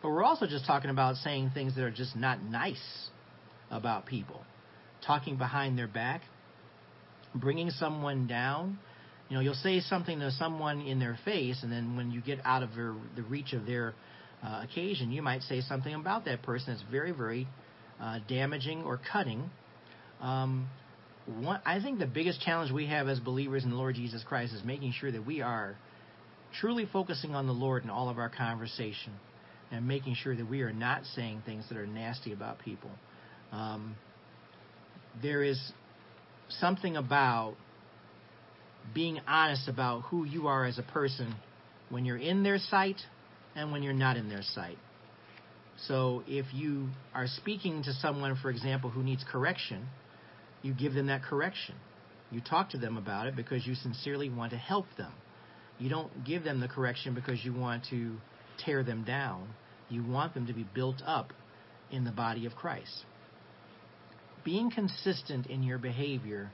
[0.00, 3.10] But we're also just talking about saying things that are just not nice
[3.72, 4.40] about people,
[5.04, 6.22] talking behind their back,
[7.34, 8.78] bringing someone down.
[9.28, 12.38] You know, you'll say something to someone in their face, and then when you get
[12.44, 13.94] out of their, the reach of their
[14.44, 17.48] uh, occasion, you might say something about that person that's very, very
[18.00, 19.50] uh, damaging or cutting.
[20.20, 20.68] Um,
[21.26, 24.52] one, I think the biggest challenge we have as believers in the Lord Jesus Christ
[24.52, 25.76] is making sure that we are
[26.60, 29.12] truly focusing on the Lord in all of our conversation
[29.70, 32.90] and making sure that we are not saying things that are nasty about people.
[33.52, 33.96] Um,
[35.22, 35.60] there is
[36.48, 37.54] something about
[38.94, 41.34] being honest about who you are as a person
[41.90, 43.00] when you're in their sight
[43.54, 44.78] and when you're not in their sight.
[45.86, 49.88] So if you are speaking to someone, for example, who needs correction,
[50.62, 51.74] you give them that correction.
[52.30, 55.12] You talk to them about it because you sincerely want to help them.
[55.78, 58.16] You don't give them the correction because you want to
[58.64, 59.48] tear them down.
[59.88, 61.32] You want them to be built up
[61.90, 63.04] in the body of Christ.
[64.44, 66.50] Being consistent in your behavior,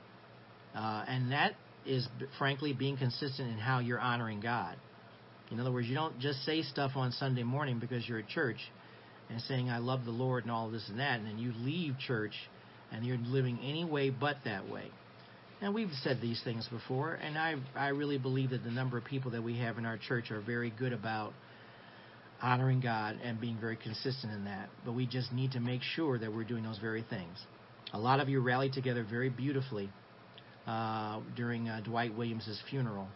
[0.75, 1.53] uh, and that
[1.85, 4.75] is frankly being consistent in how you're honoring God.
[5.51, 8.59] In other words, you don't just say stuff on Sunday morning because you're at church
[9.29, 11.95] and saying, I love the Lord and all this and that, and then you leave
[11.97, 12.33] church
[12.91, 14.91] and you're living any way but that way.
[15.61, 19.03] Now, we've said these things before, and I I really believe that the number of
[19.03, 21.33] people that we have in our church are very good about
[22.41, 24.69] honoring God and being very consistent in that.
[24.85, 27.37] But we just need to make sure that we're doing those very things.
[27.93, 29.89] A lot of you rallied together very beautifully
[30.67, 33.07] uh, during uh, Dwight Williams's funeral,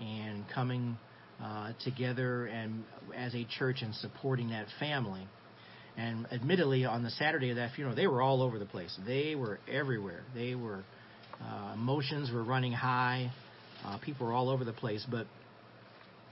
[0.00, 0.98] and coming
[1.42, 2.84] uh, together and
[3.16, 5.26] as a church and supporting that family.
[5.96, 8.96] And admittedly, on the Saturday of that funeral, they were all over the place.
[9.06, 10.22] They were everywhere.
[10.34, 10.84] They were
[11.40, 13.32] uh, emotions were running high.
[13.84, 15.04] Uh, people were all over the place.
[15.08, 15.26] But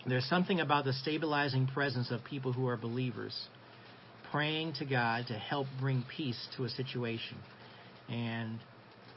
[0.06, 3.36] there's something about the stabilizing presence of people who are believers,
[4.30, 7.36] praying to God to help bring peace to a situation.
[8.08, 8.58] And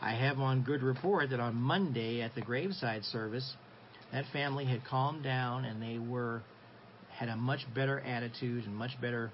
[0.02, 3.54] I have on good report that on Monday at the graveside service,
[4.12, 6.42] that family had calmed down and they were
[7.10, 9.32] had a much better attitude and much better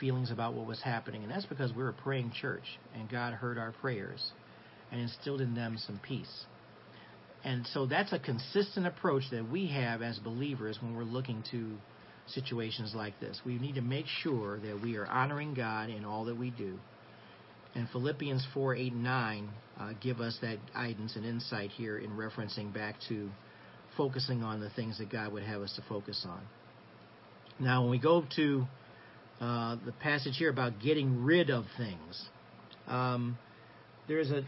[0.00, 1.22] feelings about what was happening.
[1.22, 4.32] And that's because we were a praying church and God heard our prayers
[4.90, 6.44] and instilled in them some peace.
[7.44, 11.76] And so that's a consistent approach that we have as believers when we're looking to
[12.26, 13.40] situations like this.
[13.46, 16.78] We need to make sure that we are honoring God in all that we do.
[17.78, 22.10] And Philippians 4 8 and 9 uh, give us that guidance and insight here in
[22.10, 23.30] referencing back to
[23.96, 26.40] focusing on the things that God would have us to focus on.
[27.60, 28.66] Now, when we go to
[29.40, 32.28] uh, the passage here about getting rid of things,
[32.88, 33.38] um,
[34.08, 34.42] there's a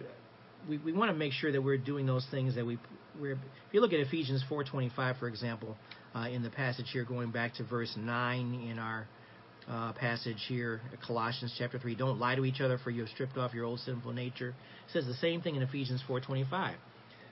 [0.68, 2.78] we, we want to make sure that we're doing those things that we
[3.20, 3.38] we're, if
[3.70, 5.76] you look at Ephesians 4:25 for example
[6.16, 9.06] uh, in the passage here going back to verse 9 in our
[9.70, 13.36] uh, passage here Colossians chapter 3 don't lie to each other for you have stripped
[13.36, 14.48] off your old sinful nature.
[14.48, 16.74] It says the same thing in Ephesians 4:25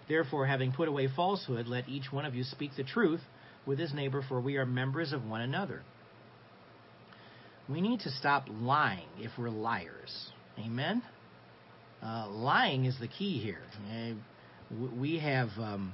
[0.09, 3.21] therefore having put away falsehood let each one of you speak the truth
[3.67, 5.83] with his neighbor for we are members of one another.
[7.69, 10.31] We need to stop lying if we're liars.
[10.59, 11.03] Amen?
[12.03, 13.61] Uh, lying is the key here.
[14.97, 15.93] we have um,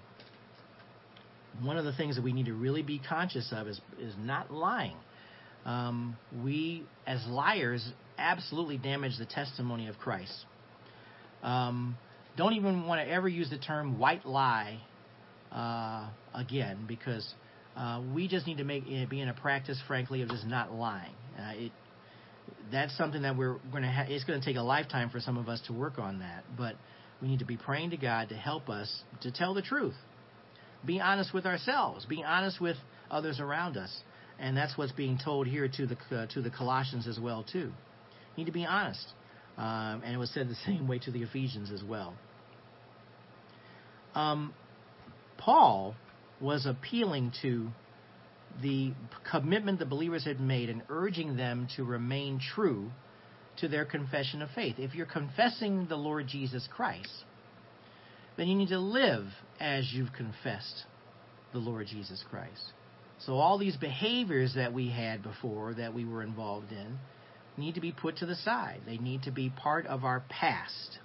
[1.62, 4.53] one of the things that we need to really be conscious of is is not
[4.53, 4.97] lying.
[5.65, 7.87] Um, we, as liars,
[8.19, 10.45] absolutely damage the testimony of Christ.
[11.43, 11.97] Um,
[12.37, 14.81] don't even want to ever use the term white lie
[15.53, 17.27] uh, again because
[17.77, 20.73] uh, we just need to make it be in a practice, frankly, of just not
[20.73, 21.15] lying.
[21.39, 21.73] Uh, it
[22.71, 25.37] that's something that we're going to ha- it's going to take a lifetime for some
[25.37, 26.77] of us to work on that but
[27.21, 29.95] we need to be praying to God to help us to tell the truth
[30.85, 32.77] be honest with ourselves be honest with
[33.11, 33.95] others around us
[34.39, 37.59] and that's what's being told here to the uh, to the Colossians as well too
[37.59, 37.72] You
[38.37, 39.07] need to be honest
[39.57, 42.14] um, and it was said the same way to the Ephesians as well
[44.14, 44.55] um,
[45.37, 45.95] Paul
[46.41, 47.68] was appealing to
[48.62, 48.93] the
[49.30, 52.91] commitment the believers had made and urging them to remain true
[53.59, 54.76] to their confession of faith.
[54.78, 57.24] If you're confessing the Lord Jesus Christ,
[58.37, 59.26] then you need to live
[59.61, 60.85] as you've confessed
[61.53, 62.72] the Lord Jesus Christ.
[63.19, 66.99] So all these behaviors that we had before that we were involved in
[67.57, 68.81] need to be put to the side.
[68.87, 70.99] They need to be part of our past.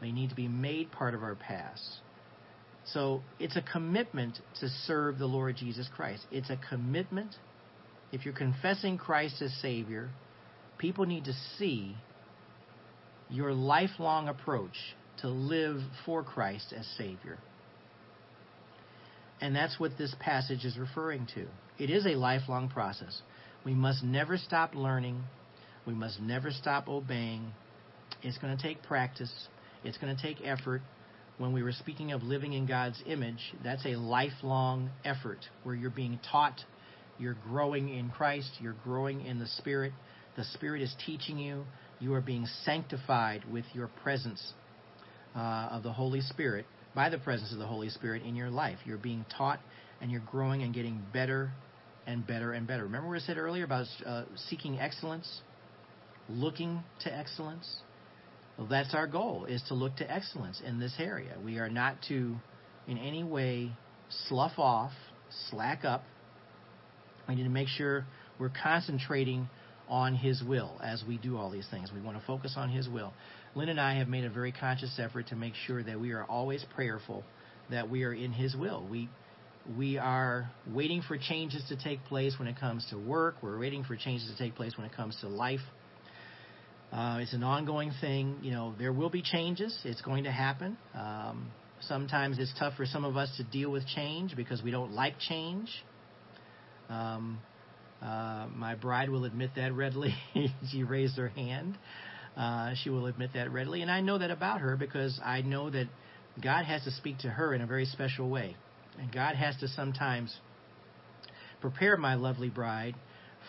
[0.00, 2.00] They need to be made part of our past.
[2.84, 6.24] So it's a commitment to serve the Lord Jesus Christ.
[6.30, 7.34] It's a commitment.
[8.12, 10.10] If you're confessing Christ as Savior,
[10.78, 11.96] people need to see
[13.28, 17.38] your lifelong approach to live for Christ as Savior.
[19.40, 21.46] And that's what this passage is referring to.
[21.78, 23.20] It is a lifelong process.
[23.64, 25.22] We must never stop learning.
[25.86, 27.52] We must never stop obeying.
[28.22, 29.32] It's going to take practice.
[29.84, 30.82] It's going to take effort.
[31.38, 35.90] When we were speaking of living in God's image, that's a lifelong effort where you're
[35.90, 36.58] being taught,
[37.18, 39.92] you're growing in Christ, you're growing in the Spirit.
[40.36, 41.64] The Spirit is teaching you.
[41.98, 44.54] You are being sanctified with your presence
[45.34, 46.66] uh, of the Holy Spirit,
[46.96, 48.78] by the presence of the Holy Spirit in your life.
[48.86, 49.60] You're being taught
[50.00, 51.50] and you're growing and getting better
[52.06, 52.84] and better and better.
[52.84, 55.42] Remember what I said earlier about uh, seeking excellence,
[56.28, 57.76] looking to excellence?
[58.56, 61.36] Well, that's our goal, is to look to excellence in this area.
[61.44, 62.36] We are not to,
[62.88, 63.72] in any way,
[64.28, 64.92] slough off,
[65.50, 66.02] slack up.
[67.28, 68.06] We need to make sure
[68.40, 69.50] we're concentrating
[69.88, 71.90] on His will as we do all these things.
[71.94, 73.12] We want to focus on His will.
[73.54, 76.24] Lynn and I have made a very conscious effort to make sure that we are
[76.24, 77.24] always prayerful,
[77.70, 78.86] that we are in His will.
[78.90, 79.08] We
[79.76, 83.36] we are waiting for changes to take place when it comes to work.
[83.42, 85.60] We're waiting for changes to take place when it comes to life.
[86.92, 88.38] Uh, it's an ongoing thing.
[88.42, 89.76] You know, there will be changes.
[89.84, 90.76] It's going to happen.
[90.94, 94.92] Um, sometimes it's tough for some of us to deal with change because we don't
[94.92, 95.68] like change.
[96.88, 97.40] Um,
[98.02, 100.14] uh, my bride will admit that readily.
[100.70, 101.78] she raised her hand.
[102.36, 103.82] Uh, she will admit that readily.
[103.82, 105.86] And I know that about her because I know that
[106.42, 108.56] God has to speak to her in a very special way.
[108.98, 110.34] And God has to sometimes
[111.60, 112.94] prepare my lovely bride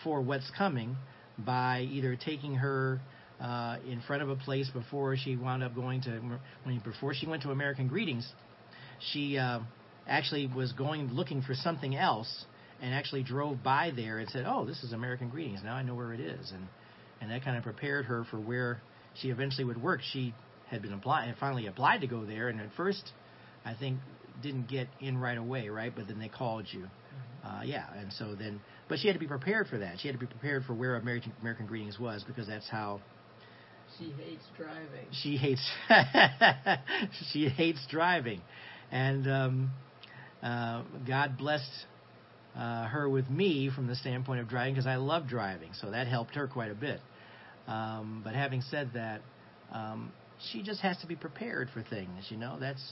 [0.02, 0.96] for what's coming
[1.38, 3.00] by either taking her
[3.40, 6.20] uh, in front of a place before she wound up going to
[6.64, 8.28] when before she went to American Greetings,
[9.12, 9.60] she uh,
[10.08, 12.46] actually was going looking for something else
[12.80, 15.60] and actually drove by there and said, "Oh, this is American Greetings.
[15.64, 16.66] Now I know where it is." And
[17.20, 18.80] and that kind of prepared her for where
[19.20, 20.00] she eventually would work.
[20.12, 20.34] She
[20.70, 23.10] had been applied, and finally applied to go there, and at first,
[23.64, 23.98] I think
[24.42, 25.92] didn't get in right away, right?
[25.94, 26.86] But then they called you.
[27.44, 29.98] Uh, yeah, and so then, but she had to be prepared for that.
[30.00, 33.00] She had to be prepared for where American American Greetings was because that's how
[33.98, 35.06] She hates driving.
[35.12, 35.70] she hates
[37.32, 38.42] she hates driving,
[38.90, 39.70] and um,
[40.42, 41.70] uh, God blessed
[42.56, 46.06] uh, her with me from the standpoint of driving because I love driving, so that
[46.06, 47.00] helped her quite a bit.
[47.66, 49.20] Um, but having said that,
[49.72, 50.12] um,
[50.50, 52.26] she just has to be prepared for things.
[52.30, 52.82] You know, that's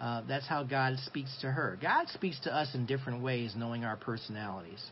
[0.00, 1.78] uh, that's how God speaks to her.
[1.80, 4.82] God speaks to us in different ways, knowing our personalities.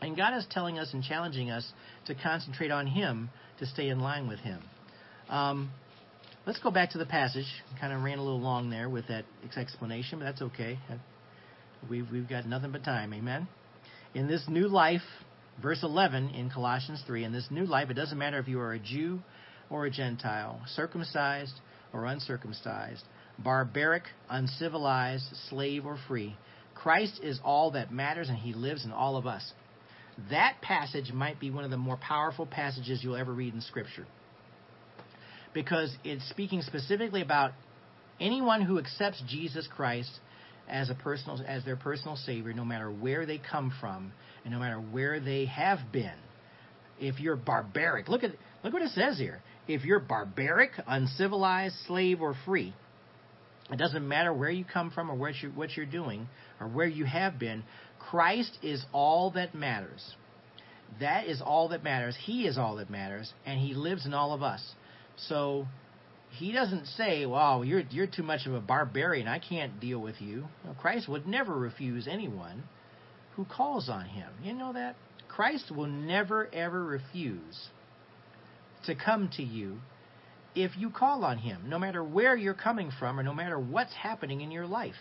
[0.00, 1.70] And God is telling us and challenging us
[2.06, 4.60] to concentrate on Him to stay in line with Him.
[5.28, 5.70] Um,
[6.46, 7.46] let's go back to the passage.
[7.80, 9.24] Kind of ran a little long there with that
[9.56, 10.78] explanation, but that's okay.
[11.88, 13.12] We've, we've got nothing but time.
[13.14, 13.48] Amen.
[14.14, 15.02] In this new life,
[15.62, 18.72] verse 11 in Colossians 3, in this new life, it doesn't matter if you are
[18.72, 19.20] a Jew
[19.70, 21.54] or a Gentile, circumcised
[21.92, 23.04] or uncircumcised,
[23.38, 26.36] barbaric, uncivilized, slave or free.
[26.74, 29.52] Christ is all that matters, and He lives in all of us.
[30.30, 34.06] That passage might be one of the more powerful passages you'll ever read in Scripture.
[35.54, 37.52] Because it's speaking specifically about
[38.20, 40.10] anyone who accepts Jesus Christ
[40.68, 44.12] as a personal as their personal savior no matter where they come from
[44.44, 46.18] and no matter where they have been.
[47.00, 48.32] If you're barbaric, look at
[48.64, 49.40] look what it says here.
[49.66, 52.74] If you're barbaric, uncivilized, slave or free,
[53.70, 56.28] it doesn't matter where you come from or what you what you're doing
[56.60, 57.62] or where you have been.
[57.98, 60.14] Christ is all that matters.
[61.00, 62.16] That is all that matters.
[62.24, 64.62] He is all that matters, and He lives in all of us.
[65.16, 65.66] So
[66.38, 69.26] He doesn't say, "Wow, you're you're too much of a barbarian.
[69.26, 70.46] I can't deal with you."
[70.80, 72.62] Christ would never refuse anyone
[73.34, 74.30] who calls on Him.
[74.42, 74.94] You know that
[75.26, 77.68] Christ will never ever refuse
[78.86, 79.80] to come to you
[80.54, 83.92] if you call on Him, no matter where you're coming from or no matter what's
[83.94, 84.94] happening in your life.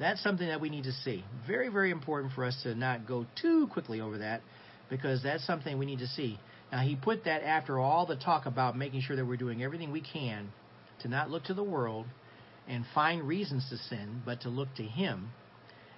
[0.00, 1.24] That's something that we need to see.
[1.46, 4.42] Very, very important for us to not go too quickly over that
[4.90, 6.38] because that's something we need to see.
[6.72, 9.90] Now, he put that after all the talk about making sure that we're doing everything
[9.90, 10.52] we can
[11.00, 12.06] to not look to the world
[12.66, 15.30] and find reasons to sin, but to look to Him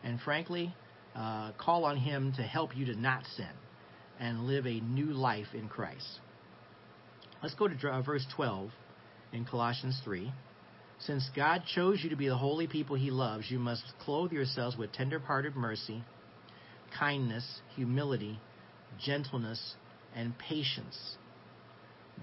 [0.05, 0.75] and, frankly,
[1.17, 3.49] uh, call on Him to help you to not sin.
[4.21, 6.21] and live a new life in Christ.
[7.43, 8.71] Let's go to verse 12
[9.33, 10.31] in Colossians 3.
[10.99, 14.77] Since God chose you to be the holy people he loves, you must clothe yourselves
[14.77, 16.05] with tender-hearted mercy,
[16.99, 18.39] kindness, humility,
[19.03, 19.75] gentleness,
[20.15, 21.17] and patience.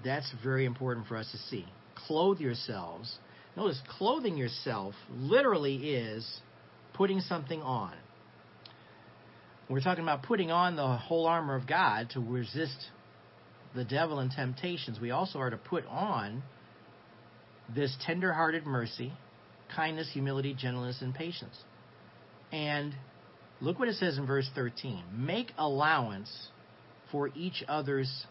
[0.04, 1.66] That's very important for us to see.
[2.06, 3.18] Clothe yourselves.
[3.56, 6.40] Notice, clothing yourself literally is
[6.94, 7.94] putting something on.
[9.68, 12.86] We're talking about putting on the whole armor of God to resist
[13.74, 14.98] the devil and temptations.
[15.00, 16.42] We also are to put on
[17.74, 19.12] this tender-hearted mercy,
[19.74, 21.56] kindness, humility, gentleness, and patience.
[22.50, 22.94] And
[23.60, 25.02] look what it says in verse 13.
[25.12, 26.48] Make allowance
[27.10, 28.26] for each other's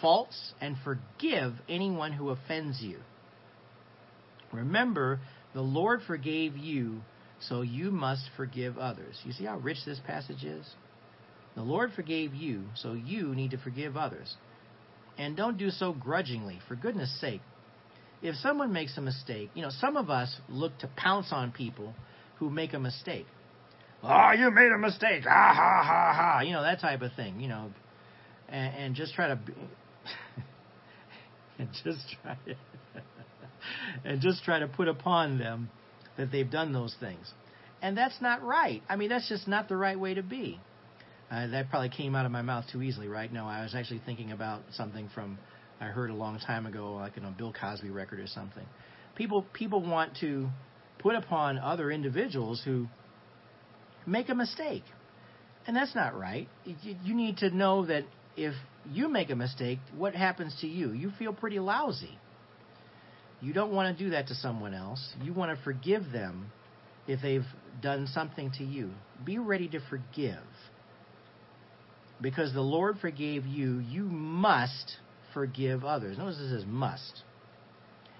[0.00, 2.98] faults and forgive anyone who offends you.
[4.52, 5.20] Remember,
[5.54, 7.00] the Lord forgave you,
[7.40, 9.18] so you must forgive others.
[9.24, 10.66] You see how rich this passage is?
[11.54, 14.34] The Lord forgave you, so you need to forgive others.
[15.18, 17.40] And don't do so grudgingly, for goodness sake.
[18.22, 21.94] If someone makes a mistake, you know, some of us look to pounce on people
[22.36, 23.26] who make a mistake.
[24.02, 25.24] Oh, you made a mistake.
[25.24, 26.40] Ha ha ha ha.
[26.40, 27.70] You know, that type of thing, you know.
[28.48, 29.52] And, and just try to be,
[31.58, 32.36] and just try
[34.04, 35.70] and just try to put upon them
[36.16, 37.32] that they've done those things.
[37.80, 38.82] And that's not right.
[38.88, 40.60] I mean, that's just not the right way to be.
[41.30, 43.32] Uh, that probably came out of my mouth too easily, right?
[43.32, 45.38] No, I was actually thinking about something from
[45.80, 48.64] I heard a long time ago, like in a Bill Cosby record or something.
[49.14, 50.48] People people want to
[50.98, 52.86] put upon other individuals who
[54.06, 54.84] make a mistake,
[55.66, 56.48] and that's not right.
[56.64, 58.04] You, you need to know that
[58.38, 58.54] if
[58.90, 60.92] you make a mistake, what happens to you?
[60.92, 62.16] You feel pretty lousy.
[63.40, 65.06] You don't want to do that to someone else.
[65.22, 66.50] You want to forgive them
[67.06, 67.44] if they've
[67.82, 68.90] done something to you.
[69.24, 70.38] Be ready to forgive.
[72.20, 74.96] Because the Lord forgave you, you must
[75.34, 76.16] forgive others.
[76.16, 77.22] Notice this says must.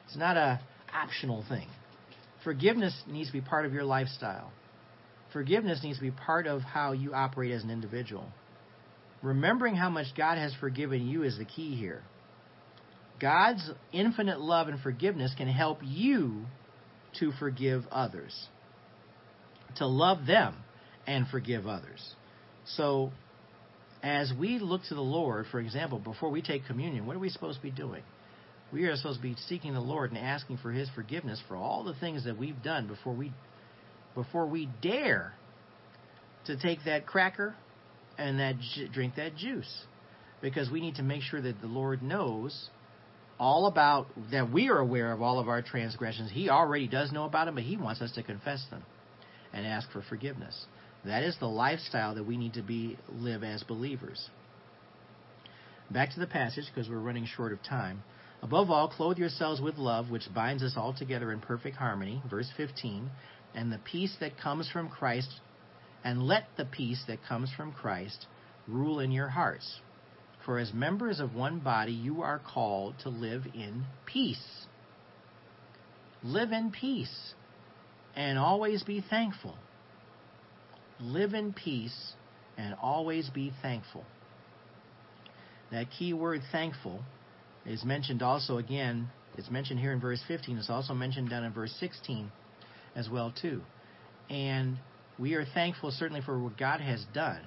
[0.06, 0.60] It's not a
[0.92, 1.68] optional thing.
[2.44, 4.52] Forgiveness needs to be part of your lifestyle.
[5.32, 8.26] Forgiveness needs to be part of how you operate as an individual.
[9.22, 12.02] Remembering how much God has forgiven you is the key here.
[13.20, 16.44] God's infinite love and forgiveness can help you
[17.18, 18.46] to forgive others,
[19.76, 20.54] to love them
[21.06, 22.14] and forgive others.
[22.64, 23.10] So,
[24.02, 27.30] as we look to the Lord, for example, before we take communion, what are we
[27.30, 28.02] supposed to be doing?
[28.72, 31.82] We are supposed to be seeking the Lord and asking for His forgiveness for all
[31.82, 33.32] the things that we've done before we
[34.14, 35.32] before we dare
[36.46, 37.54] to take that cracker
[38.18, 38.56] and that
[38.92, 39.84] drink that juice,
[40.40, 42.68] because we need to make sure that the Lord knows
[43.38, 46.30] all about that we are aware of all of our transgressions.
[46.32, 48.82] He already does know about them, but He wants us to confess them
[49.52, 50.66] and ask for forgiveness.
[51.04, 54.28] That is the lifestyle that we need to be live as believers.
[55.90, 58.02] Back to the passage because we're running short of time.
[58.42, 62.22] Above all, clothe yourselves with love, which binds us all together in perfect harmony.
[62.28, 63.10] Verse 15.
[63.54, 65.40] And the peace that comes from Christ,
[66.04, 68.26] and let the peace that comes from Christ
[68.66, 69.80] rule in your hearts.
[70.44, 74.66] For as members of one body, you are called to live in peace.
[76.22, 77.34] Live in peace
[78.16, 79.56] and always be thankful.
[81.00, 82.12] Live in peace
[82.56, 84.04] and always be thankful.
[85.70, 87.02] That key word thankful
[87.66, 91.52] is mentioned also again, it's mentioned here in verse 15, it's also mentioned down in
[91.52, 92.32] verse 16
[92.96, 93.60] as well too.
[94.30, 94.78] And
[95.18, 97.40] we are thankful certainly for what God has done,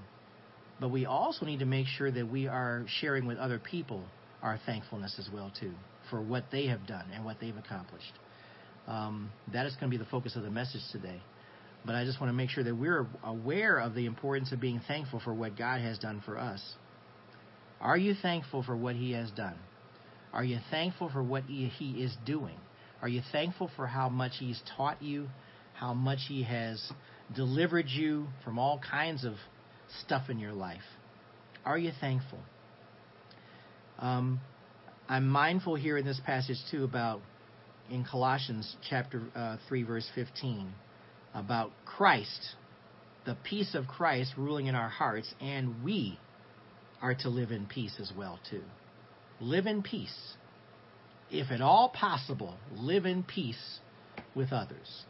[0.80, 4.04] but we also need to make sure that we are sharing with other people
[4.42, 5.74] our thankfulness as well too
[6.10, 8.12] for what they have done and what they've accomplished.
[8.88, 11.22] Um, that is going to be the focus of the message today.
[11.86, 14.82] But I just want to make sure that we're aware of the importance of being
[14.88, 16.62] thankful for what God has done for us.
[17.80, 19.56] Are you thankful for what He has done?
[20.34, 22.58] Are you thankful for what He is doing?
[23.02, 25.28] Are you thankful for how much He's taught you,
[25.74, 26.92] how much He has
[27.36, 29.34] delivered you from all kinds of
[30.04, 30.82] stuff in your life?
[31.66, 32.40] Are you thankful?
[34.00, 34.42] Um,
[35.08, 37.22] I'm mindful here in this passage too about
[37.90, 40.74] in Colossians chapter uh, 3 verse 15
[41.34, 42.56] about Christ,
[43.26, 46.20] the peace of Christ ruling in our hearts, and we
[47.02, 48.64] are to live in peace as well too.
[49.40, 50.36] Live in peace.
[51.30, 53.80] If at all possible, live in peace
[54.36, 55.06] with others.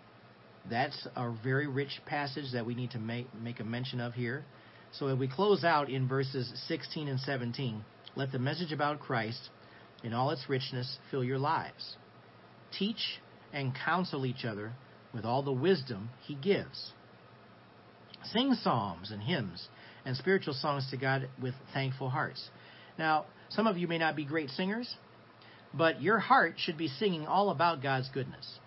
[0.70, 4.46] That's a very rich passage that we need to make, make a mention of here.
[4.94, 7.84] So as we close out in verses 16 and 17,
[8.16, 9.50] let the message about Christ
[10.04, 11.96] in all its richness fill your lives.
[12.78, 13.20] Teach
[13.54, 14.74] and counsel each other
[15.14, 16.92] with all the wisdom he gives.
[18.24, 19.68] Sing psalms and hymns
[20.06, 22.50] and spiritual songs to God with thankful hearts.
[22.98, 24.96] Now, some of you may not be great singers,
[25.74, 28.60] but your heart should be singing all about God's goodness.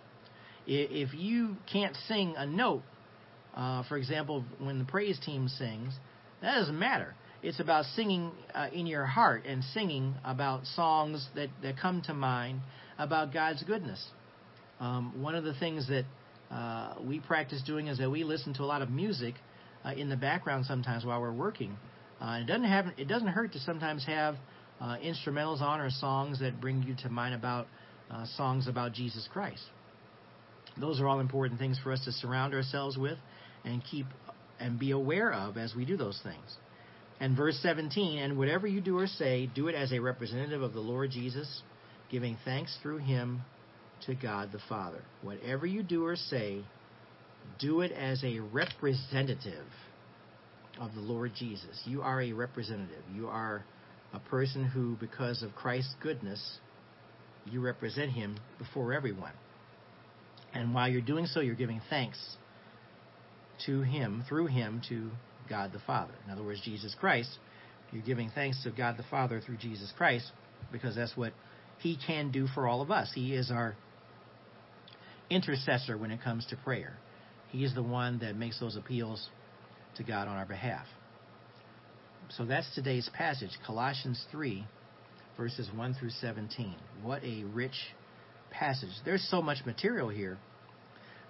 [0.67, 2.83] If you can't sing a note,
[3.55, 5.95] uh, for example, when the praise team sings,
[6.41, 7.15] that doesn't matter.
[7.43, 12.15] It's about singing uh, in your heart and singing about songs that, that come to
[12.15, 12.61] mind
[12.99, 14.03] about God's goodness.
[14.81, 16.05] Um, one of the things that
[16.51, 19.35] uh, we practice doing is that we listen to a lot of music
[19.85, 21.77] uh, in the background sometimes while we're working.
[22.21, 24.37] Uh, it doesn't have it doesn't hurt to sometimes have
[24.81, 27.67] uh, instrumentals on or songs that bring you to mind about
[28.11, 29.63] uh, songs about Jesus Christ.
[30.81, 33.19] Those are all important things for us to surround ourselves with
[33.65, 34.07] and keep
[34.61, 36.57] and be aware of as we do those things.
[37.21, 40.73] And verse 17, and whatever you do or say, do it as a representative of
[40.73, 41.63] the Lord Jesus,
[42.11, 43.43] giving thanks through him
[44.07, 45.03] to God the Father.
[45.23, 46.65] Whatever you do or say,
[47.59, 49.67] do it as a representative
[50.81, 51.81] of the Lord Jesus.
[51.85, 53.03] You are a representative.
[53.15, 53.65] You are
[54.13, 56.59] a person who, because of Christ's goodness,
[57.47, 59.33] you represent him before everyone.
[60.55, 62.37] And while you're doing so, you're giving thanks
[63.67, 65.11] to him, through him, to
[65.49, 66.15] God the Father.
[66.25, 67.39] In other words, Jesus Christ.
[67.93, 70.33] You're giving thanks to God the Father through Jesus Christ
[70.73, 71.33] because that's what
[71.79, 73.13] he can do for all of us.
[73.15, 73.77] He is our
[75.31, 76.95] intercessor when it comes to prayer.
[77.51, 79.29] He is the one that makes those appeals
[79.97, 80.87] to God on our behalf.
[82.31, 84.67] So that's today's passage, Colossians 3,
[85.37, 86.75] verses 1 through 17.
[87.03, 87.77] What a rich
[88.59, 88.91] passage.
[89.05, 90.39] There's so much material here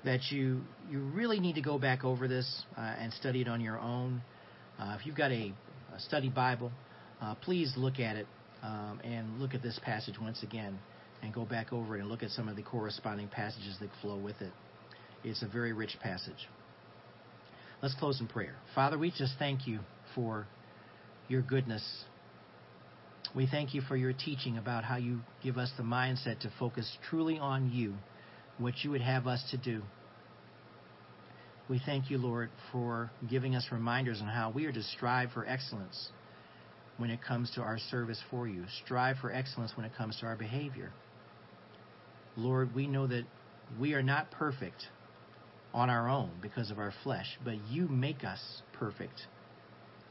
[0.05, 0.61] that you
[0.91, 4.23] you really need to go back over this uh, and study it on your own.
[4.79, 5.53] Uh, if you've got a,
[5.95, 6.71] a study Bible,
[7.23, 8.27] uh, please look at it
[8.63, 10.79] um, and look at this passage once again
[11.23, 14.19] and go back over it and look at some of the corresponding passages that flow
[14.19, 14.53] with it.
[15.23, 16.49] It's a very rich passage.
[17.83, 18.57] Let's close in prayer.
[18.75, 19.81] Father, we just thank you
[20.15, 20.47] for
[21.29, 22.05] your goodness.
[23.35, 26.91] We thank you for your teaching about how you give us the mindset to focus
[27.11, 27.95] truly on you,
[28.59, 29.83] what you would have us to do.
[31.69, 35.47] We thank you, Lord, for giving us reminders on how we are to strive for
[35.47, 36.11] excellence
[36.99, 40.27] when it comes to our service for you, strive for excellence when it comes to
[40.27, 40.93] our behavior.
[42.37, 43.25] Lord, we know that
[43.81, 44.85] we are not perfect
[45.73, 49.27] on our own because of our flesh, but you make us perfect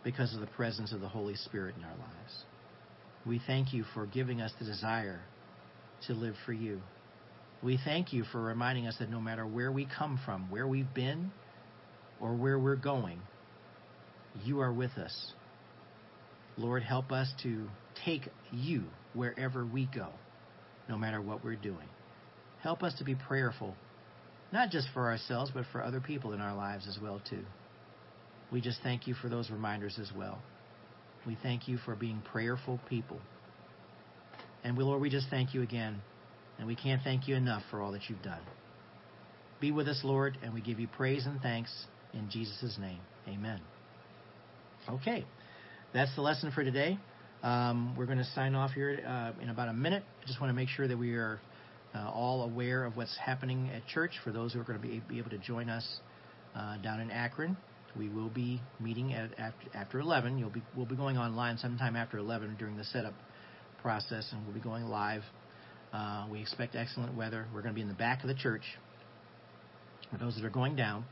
[0.04, 2.44] because of the presence of the Holy Spirit in our lives.
[3.26, 5.22] We thank you for giving us the desire
[6.08, 6.82] to live for you.
[7.62, 10.94] We thank you for reminding us that no matter where we come from, where we've
[10.94, 11.32] been,
[12.20, 13.22] or where we're going,
[14.44, 15.32] you are with us.
[16.58, 17.68] Lord, help us to
[18.06, 20.10] take you wherever we go,
[20.90, 21.88] no matter what we're doing.
[22.62, 23.76] Help us to be prayerful,
[24.52, 27.44] not just for ourselves, but for other people in our lives as well, too.
[28.52, 30.42] We just thank you for those reminders as well.
[31.26, 33.20] We thank you for being prayerful people.
[34.64, 36.02] And we, Lord, we just thank you again.
[36.58, 38.42] And we can't thank you enough for all that you've done.
[39.60, 41.72] Be with us, Lord, and we give you praise and thanks
[42.14, 43.00] in Jesus' name.
[43.28, 43.62] Amen.
[44.90, 45.26] Okay,
[45.94, 46.98] that's the lesson for today.
[47.42, 50.04] Um, we're going to sign off here uh, in about a minute.
[50.22, 51.40] I just want to make sure that we are
[51.96, 55.02] uh, all aware of what's happening at church for those who are going to be,
[55.08, 55.86] be able to join us
[56.56, 57.58] uh, down in Akron.
[57.98, 60.38] We will be meeting at after, after 11.
[60.38, 63.14] You'll be we'll be going online sometime after 11 during the setup
[63.82, 65.24] process, and we'll be going live.
[65.94, 67.46] Uh, we expect excellent weather.
[67.54, 68.64] We're going to be in the back of the church
[70.12, 71.06] for those that are going down.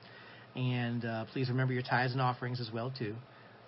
[0.56, 3.16] And uh, please remember your tithes and offerings as well too.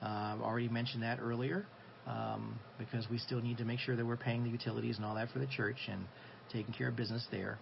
[0.01, 0.05] Uh,
[0.35, 1.65] I've already mentioned that earlier
[2.07, 5.15] um, because we still need to make sure that we're paying the utilities and all
[5.15, 6.03] that for the church and
[6.51, 7.57] taking care of business there.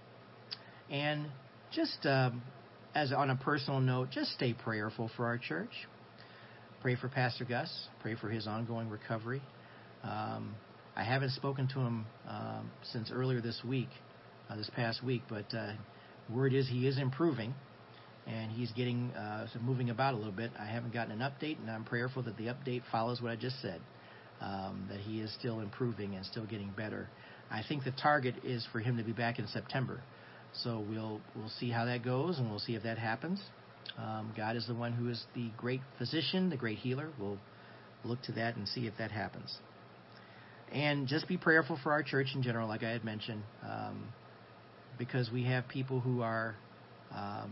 [0.89, 1.28] And
[1.72, 2.41] just um,
[2.94, 5.72] as on a personal note, just stay prayerful for our church.
[6.82, 7.88] Pray for Pastor Gus.
[8.02, 9.42] Pray for his ongoing recovery.
[10.04, 10.56] Um,
[10.96, 13.89] I haven't spoken to him um, since earlier this week,
[14.50, 15.74] uh, this past week, but uh,
[16.30, 17.54] word is he is improving
[18.28, 20.52] and he's getting uh, moving about a little bit.
[20.60, 23.60] I haven't gotten an update, and I'm prayerful that the update follows what I just
[23.62, 23.82] said.
[24.42, 27.08] Um, that he is still improving and still getting better.
[27.52, 30.02] I think the target is for him to be back in September.
[30.54, 33.41] So we'll we'll see how that goes, and we'll see if that happens.
[33.97, 37.10] Um, God is the one who is the great physician, the great healer.
[37.20, 37.39] We'll
[38.04, 39.58] look to that and see if that happens.
[40.72, 44.08] And just be prayerful for our church in general, like I had mentioned, um,
[44.97, 46.56] because we have people who are
[47.12, 47.52] um,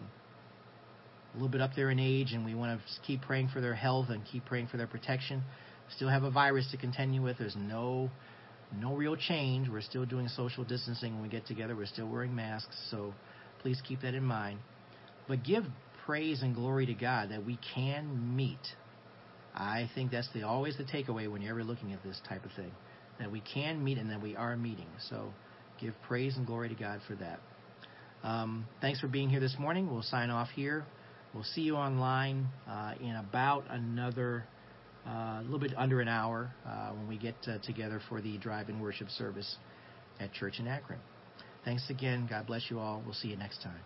[1.33, 3.73] a little bit up there in age, and we want to keep praying for their
[3.73, 5.43] health and keep praying for their protection.
[5.95, 7.37] Still have a virus to contend with.
[7.39, 8.09] There's no
[8.77, 9.69] no real change.
[9.69, 11.75] We're still doing social distancing when we get together.
[11.75, 13.13] We're still wearing masks, so
[13.61, 14.59] please keep that in mind.
[15.27, 15.63] But give
[16.05, 18.57] praise and glory to God that we can meet
[19.59, 22.51] I think that's the always the takeaway when you're ever looking at this type of
[22.53, 22.71] thing,
[23.19, 24.87] that we can meet and that we are meeting.
[25.09, 25.33] So
[25.79, 27.39] give praise and glory to God for that.
[28.23, 29.91] Um, thanks for being here this morning.
[29.91, 30.85] We'll sign off here.
[31.33, 34.45] We'll see you online uh, in about another
[35.05, 38.79] a little bit under an hour uh, when we get uh, together for the drive-in
[38.79, 39.57] worship service
[40.19, 40.99] at church in Akron.
[41.65, 42.27] Thanks again.
[42.29, 43.01] God bless you all.
[43.05, 43.79] We'll see you next time.